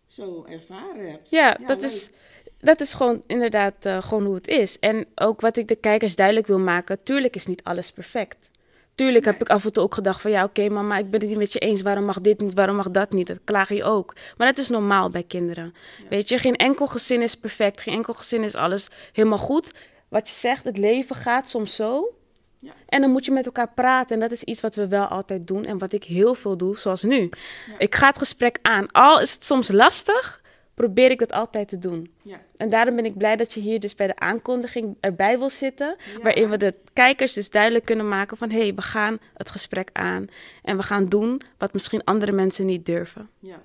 zo 0.06 0.44
ervaren 0.48 1.10
hebt. 1.10 1.30
Ja, 1.30 1.58
dat, 1.66 1.82
is, 1.82 2.10
dat 2.58 2.80
is 2.80 2.92
gewoon 2.92 3.22
inderdaad 3.26 3.86
uh, 3.86 4.02
gewoon 4.02 4.24
hoe 4.24 4.34
het 4.34 4.48
is. 4.48 4.78
En 4.78 5.06
ook 5.14 5.40
wat 5.40 5.56
ik 5.56 5.68
de 5.68 5.76
kijkers 5.76 6.16
duidelijk 6.16 6.46
wil 6.46 6.58
maken, 6.58 7.02
tuurlijk 7.02 7.36
is 7.36 7.46
niet 7.46 7.64
alles 7.64 7.92
perfect. 7.92 8.50
Tuurlijk 8.94 9.24
heb 9.24 9.40
ik 9.40 9.48
af 9.48 9.64
en 9.64 9.72
toe 9.72 9.82
ook 9.82 9.94
gedacht 9.94 10.20
van 10.20 10.30
ja, 10.30 10.44
oké 10.44 10.68
mama, 10.68 10.98
ik 10.98 11.10
ben 11.10 11.20
het 11.20 11.28
niet 11.28 11.38
met 11.38 11.52
je 11.52 11.58
eens. 11.58 11.82
Waarom 11.82 12.04
mag 12.04 12.20
dit 12.20 12.40
niet? 12.40 12.54
Waarom 12.54 12.76
mag 12.76 12.90
dat 12.90 13.12
niet? 13.12 13.26
Dat 13.26 13.40
klaag 13.44 13.68
je 13.68 13.84
ook. 13.84 14.14
Maar 14.36 14.46
dat 14.46 14.58
is 14.58 14.68
normaal 14.68 15.10
bij 15.10 15.22
kinderen. 15.22 15.74
Weet 16.08 16.28
je, 16.28 16.38
geen 16.38 16.56
enkel 16.56 16.86
gezin 16.86 17.22
is 17.22 17.34
perfect. 17.34 17.80
Geen 17.80 17.94
enkel 17.94 18.14
gezin 18.14 18.42
is 18.42 18.54
alles 18.54 18.88
helemaal 19.12 19.38
goed 19.38 19.72
wat 20.08 20.28
je 20.28 20.34
zegt, 20.34 20.64
het 20.64 20.76
leven 20.76 21.16
gaat 21.16 21.48
soms 21.48 21.74
zo. 21.74 22.12
Ja. 22.58 22.72
En 22.86 23.00
dan 23.00 23.10
moet 23.10 23.24
je 23.24 23.30
met 23.30 23.46
elkaar 23.46 23.72
praten. 23.72 24.14
En 24.14 24.20
dat 24.20 24.30
is 24.30 24.42
iets 24.42 24.60
wat 24.60 24.74
we 24.74 24.88
wel 24.88 25.04
altijd 25.04 25.46
doen 25.46 25.64
en 25.64 25.78
wat 25.78 25.92
ik 25.92 26.04
heel 26.04 26.34
veel 26.34 26.56
doe, 26.56 26.78
zoals 26.78 27.02
nu. 27.02 27.30
Ik 27.78 27.94
ga 27.94 28.06
het 28.06 28.18
gesprek 28.18 28.58
aan. 28.62 28.90
Al 28.92 29.20
is 29.20 29.32
het 29.32 29.44
soms 29.44 29.70
lastig, 29.70 30.42
probeer 30.74 31.10
ik 31.10 31.18
dat 31.18 31.32
altijd 31.32 31.68
te 31.68 31.78
doen. 31.78 32.12
Ja. 32.22 32.40
En 32.56 32.68
daarom 32.68 32.96
ben 32.96 33.04
ik 33.04 33.16
blij 33.16 33.36
dat 33.36 33.54
je 33.54 33.60
hier 33.60 33.80
dus 33.80 33.94
bij 33.94 34.06
de 34.06 34.16
aankondiging 34.16 34.96
erbij 35.00 35.38
wil 35.38 35.50
zitten. 35.50 35.96
Waarin 36.22 36.50
we 36.50 36.56
de 36.56 36.74
kijkers 36.92 37.32
dus 37.32 37.50
duidelijk 37.50 37.84
kunnen 37.84 38.08
maken 38.08 38.36
van... 38.36 38.50
hé, 38.50 38.60
hey, 38.60 38.74
we 38.74 38.82
gaan 38.82 39.18
het 39.34 39.50
gesprek 39.50 39.90
aan. 39.92 40.26
En 40.62 40.76
we 40.76 40.82
gaan 40.82 41.06
doen 41.06 41.42
wat 41.58 41.72
misschien 41.72 42.04
andere 42.04 42.32
mensen 42.32 42.66
niet 42.66 42.86
durven. 42.86 43.30
Ja. 43.38 43.62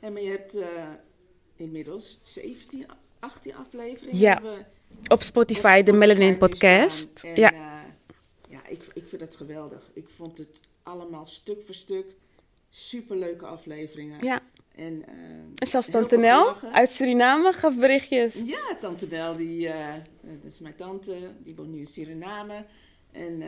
En 0.00 0.12
maar 0.12 0.22
je 0.22 0.30
hebt 0.30 0.56
uh, 0.56 0.66
inmiddels 1.56 2.18
17, 2.22 2.86
18 3.18 3.54
afleveringen... 3.54 4.18
Ja. 4.18 4.32
Hebben 4.32 4.66
op 5.08 5.22
Spotify, 5.22 5.82
de 5.82 5.92
Melanin 5.92 6.38
Podcast. 6.38 7.08
ja. 7.34 7.52
Uh, 7.52 7.58
ja, 8.48 8.66
ik, 8.68 8.82
ik 8.94 9.08
vind 9.08 9.20
het 9.20 9.36
geweldig. 9.36 9.90
Ik 9.92 10.08
vond 10.16 10.38
het 10.38 10.60
allemaal 10.82 11.26
stuk 11.26 11.62
voor 11.66 11.74
stuk 11.74 12.06
superleuke 12.70 13.46
afleveringen. 13.46 14.24
Ja. 14.24 14.42
En, 14.74 14.94
uh, 14.94 15.04
en 15.54 15.66
zelfs 15.66 15.90
Tante 15.90 16.16
Nel 16.16 16.56
uit 16.72 16.90
Suriname 16.90 17.52
gaf 17.52 17.78
berichtjes. 17.78 18.34
Ja, 18.34 18.76
Tante 18.80 19.06
Nel, 19.06 19.36
die, 19.36 19.66
uh, 19.66 19.94
dat 20.20 20.52
is 20.52 20.58
mijn 20.58 20.76
tante, 20.76 21.16
die 21.38 21.54
woont 21.54 21.70
nu 21.70 21.78
in 21.78 21.86
Suriname. 21.86 22.64
En 23.12 23.42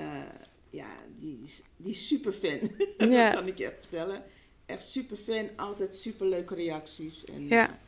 ja, 0.70 0.88
die, 1.18 1.40
die 1.76 1.92
is 1.92 2.08
super 2.08 2.32
fan. 2.32 2.58
Ja. 3.10 3.30
dat 3.30 3.38
kan 3.38 3.48
ik 3.48 3.58
je 3.58 3.72
vertellen. 3.80 4.22
Echt 4.66 4.88
super 4.88 5.16
fan, 5.16 5.48
altijd 5.56 5.96
super 5.96 6.26
leuke 6.26 6.54
reacties. 6.54 7.24
En, 7.24 7.48
ja. 7.48 7.78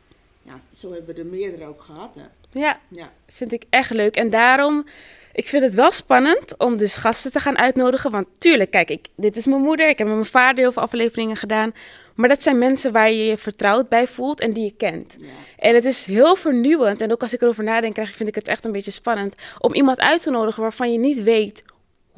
ja, 0.42 0.62
zo 0.77 0.92
hebben 0.92 1.14
we 1.14 1.21
er 1.21 1.27
meerdere 1.27 1.66
ook 1.66 1.83
gehad. 1.83 2.14
Hè. 2.14 2.27
Ja, 2.53 2.81
ja, 2.91 3.13
vind 3.27 3.53
ik 3.53 3.63
echt 3.71 3.91
leuk. 3.91 4.17
En 4.17 4.31
daarom, 4.31 4.87
ik 5.33 5.49
vind 5.49 5.63
het 5.63 5.75
wel 5.75 5.91
spannend 5.91 6.57
om 6.57 6.77
dus 6.77 6.95
gasten 6.95 7.33
te 7.33 7.41
gaan 7.41 7.59
uitnodigen. 7.59 8.11
Want 8.11 8.27
tuurlijk, 8.39 8.71
kijk, 8.71 8.91
ik, 8.91 9.07
dit 9.17 9.37
is 9.37 9.47
mijn 9.47 9.63
moeder. 9.63 9.89
Ik 9.89 9.99
heb 9.99 10.07
met 10.07 10.17
mijn 10.17 10.29
vader 10.29 10.59
heel 10.59 10.73
veel 10.73 10.83
afleveringen 10.83 11.37
gedaan. 11.37 11.73
Maar 12.15 12.29
dat 12.29 12.43
zijn 12.43 12.59
mensen 12.59 12.93
waar 12.93 13.11
je 13.11 13.25
je 13.25 13.39
vertrouwd 13.39 13.89
bij 13.89 14.07
voelt 14.07 14.41
en 14.41 14.53
die 14.53 14.65
je 14.65 14.75
kent. 14.77 15.15
Ja. 15.19 15.27
En 15.59 15.75
het 15.75 15.85
is 15.85 16.05
heel 16.05 16.37
vernieuwend. 16.37 17.01
En 17.01 17.13
ook 17.13 17.23
als 17.23 17.33
ik 17.33 17.43
erover 17.43 17.65
nadenk, 17.65 17.95
vind 17.95 18.29
ik 18.29 18.35
het 18.35 18.49
echt 18.49 18.65
een 18.65 18.73
beetje 18.73 18.91
spannend. 18.91 19.35
Om 19.59 19.75
iemand 19.75 20.01
uit 20.01 20.23
te 20.23 20.31
nodigen 20.31 20.63
waarvan 20.63 20.93
je 20.93 20.99
niet 20.99 21.23
weet 21.23 21.63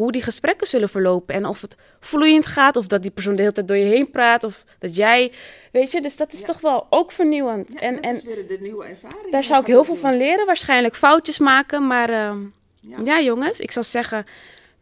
hoe 0.01 0.13
die 0.13 0.23
gesprekken 0.23 0.67
zullen 0.67 0.89
verlopen. 0.89 1.35
En 1.35 1.47
of 1.47 1.61
het 1.61 1.77
vloeiend 2.01 2.47
gaat, 2.47 2.77
of 2.77 2.87
dat 2.87 3.03
die 3.03 3.11
persoon 3.11 3.35
de 3.35 3.41
hele 3.41 3.53
tijd 3.53 3.69
door 3.69 3.77
je 3.77 3.85
heen 3.85 4.11
praat, 4.11 4.45
of 4.45 4.65
dat 4.79 4.97
jij, 4.97 5.33
weet 5.73 5.91
je, 5.91 6.01
dus 6.01 6.17
dat 6.17 6.33
is 6.33 6.43
toch 6.43 6.61
wel 6.61 6.87
ook 6.91 7.13
vernieuwend. 7.13 7.69
Ja, 7.73 7.79
en, 7.79 8.03
dat 8.03 8.17
is 8.17 8.23
weer 8.23 8.47
de 8.47 8.59
nieuwe 8.61 8.85
ervaring. 8.85 9.31
Daar 9.31 9.45
zou 9.45 9.61
ik 9.61 9.67
heel 9.67 9.85
veel 9.85 9.97
van 9.97 10.17
leren, 10.17 10.47
waarschijnlijk 10.47 10.97
foutjes 10.97 11.39
maken, 11.39 11.87
maar 11.87 12.11
uh, 12.11 12.33
ja. 13.05 13.21
jongens, 13.21 13.61
ik 13.61 13.71
zou 13.71 13.87
zeggen, 13.87 14.27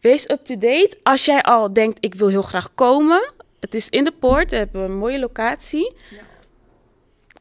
wees 0.01 0.31
up-to-date. 0.31 0.99
Als 1.03 1.25
jij 1.25 1.43
al 1.43 1.73
denkt, 1.73 1.99
ik 2.01 2.15
wil 2.15 2.29
heel 2.29 2.43
graag 2.43 2.75
komen, 2.75 3.33
het 3.61 3.75
is 3.75 3.89
in 3.89 4.05
de 4.05 4.13
poort, 4.13 4.51
we 4.51 4.57
hebben 4.57 4.83
een 4.83 4.97
mooie 4.97 5.19
locatie. 5.19 5.93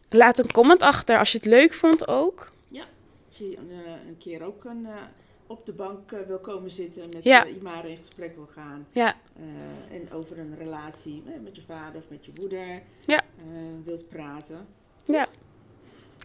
Laat 0.10 0.40
een 0.40 0.52
comment 0.52 0.82
achter 0.82 1.18
als 1.18 1.32
je 1.32 1.38
het 1.38 1.48
leuk 1.48 1.74
vond 1.74 2.08
ook. 2.08 2.52
Ja, 2.68 2.86
als 3.30 3.38
je 3.38 3.58
een, 3.58 3.72
eh, 3.72 4.08
een 4.08 4.18
keer 4.18 4.44
ook 4.44 4.64
een... 4.64 4.88
Op 5.48 5.66
de 5.66 5.74
bank 5.74 6.12
uh, 6.12 6.20
wil 6.28 6.38
komen 6.38 6.72
zitten 6.72 7.04
met 7.14 7.24
ja. 7.24 7.48
uh, 7.48 7.56
Imara 7.56 7.88
in 7.88 7.98
gesprek 7.98 8.36
wil 8.36 8.50
gaan. 8.54 8.88
Ja. 8.92 9.16
Uh, 9.40 9.96
en 9.96 10.12
over 10.12 10.40
een 10.40 10.56
relatie 10.58 11.24
met 11.44 11.56
je 11.56 11.62
vader 11.68 11.96
of 11.96 12.04
met 12.10 12.26
je 12.26 12.32
moeder 12.40 12.82
ja. 13.06 13.24
wilt 13.84 14.10
praten. 14.10 14.68
Ja. 15.06 15.28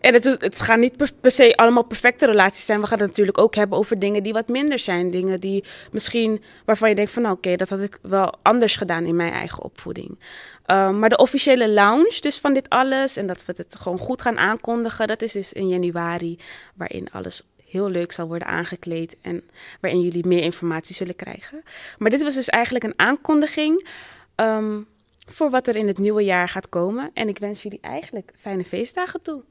En 0.00 0.14
het, 0.14 0.24
het 0.24 0.60
gaan 0.60 0.80
niet 0.80 0.96
per, 0.96 1.10
per, 1.20 1.30
se 1.30 1.56
allemaal 1.56 1.84
perfecte 1.84 2.26
relaties 2.26 2.64
zijn. 2.64 2.80
We 2.80 2.86
gaan 2.86 2.98
het 2.98 3.08
natuurlijk 3.08 3.38
ook 3.38 3.54
hebben 3.54 3.78
over 3.78 3.98
dingen 3.98 4.22
die 4.22 4.32
wat 4.32 4.48
minder 4.48 4.78
zijn. 4.78 5.10
Dingen 5.10 5.40
die 5.40 5.64
misschien 5.90 6.42
waarvan 6.64 6.88
je 6.88 6.94
denkt 6.94 7.10
van 7.10 7.22
nou, 7.22 7.36
oké, 7.36 7.56
dat 7.56 7.68
had 7.68 7.80
ik 7.80 7.98
wel 8.02 8.34
anders 8.42 8.76
gedaan 8.76 9.04
in 9.04 9.16
mijn 9.16 9.32
eigen 9.32 9.62
opvoeding. 9.62 10.18
maar 10.66 11.08
de 11.08 11.16
officiële 11.16 11.68
launch 11.68 12.14
dus 12.14 12.38
van 12.38 12.54
dit 12.54 12.68
alles 12.68 13.16
en 13.16 13.26
dat 13.26 13.44
we 13.44 13.52
het 13.56 13.76
gewoon 13.78 13.98
goed 13.98 14.22
gaan 14.22 14.38
aankondigen, 14.38 15.06
dat 15.06 15.22
is 15.22 15.32
dus 15.32 15.52
in 15.52 15.68
januari, 15.68 16.38
waarin 16.74 17.10
alles 17.12 17.42
heel 17.72 17.88
leuk 17.88 18.12
zal 18.12 18.26
worden 18.26 18.48
aangekleed 18.48 19.16
en 19.20 19.42
waarin 19.80 20.00
jullie 20.00 20.26
meer 20.26 20.42
informatie 20.42 20.94
zullen 20.94 21.16
krijgen. 21.16 21.62
Maar 21.98 22.10
dit 22.10 22.22
was 22.22 22.34
dus 22.34 22.48
eigenlijk 22.48 22.84
een 22.84 22.98
aankondiging 22.98 23.88
ehm, 24.34 24.80
voor 25.26 25.50
wat 25.50 25.66
er 25.66 25.76
in 25.76 25.86
het 25.86 25.98
nieuwe 25.98 26.24
jaar 26.24 26.48
gaat 26.48 26.68
komen. 26.68 27.10
En 27.14 27.28
ik 27.28 27.38
wens 27.38 27.62
jullie 27.62 27.80
eigenlijk 27.80 28.32
fijne 28.36 28.64
feestdagen 28.64 29.22
toe. 29.22 29.42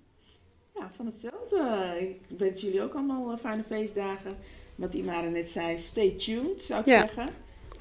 Ja, 0.75 0.91
van 0.95 1.05
hetzelfde. 1.05 1.95
Ik 1.99 2.37
wens 2.37 2.61
jullie 2.61 2.81
ook 2.81 2.93
allemaal 2.93 3.31
eh, 3.31 3.37
fijne 3.37 3.63
feestdagen. 3.63 4.35
Wat 4.75 4.93
Imara 4.93 5.27
net 5.27 5.49
zei, 5.49 5.77
stay 5.77 6.15
tuned, 6.17 6.61
zou 6.61 6.79
ik 6.79 6.85
zeggen. 6.85 7.29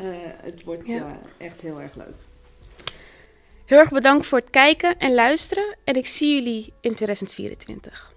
Uh, 0.00 0.06
het 0.20 0.64
wordt 0.64 0.88
uh, 0.88 1.02
echt 1.38 1.60
heel 1.60 1.80
erg 1.80 1.94
leuk. 1.94 2.14
Heel 3.64 3.78
erg 3.78 3.90
bedankt 3.90 4.26
voor 4.26 4.38
het 4.38 4.50
kijken 4.50 4.98
en 4.98 5.14
luisteren. 5.14 5.76
En 5.84 5.94
ik 5.94 6.06
zie 6.06 6.34
jullie 6.34 6.72
in 6.80 6.94
2024. 6.94 8.14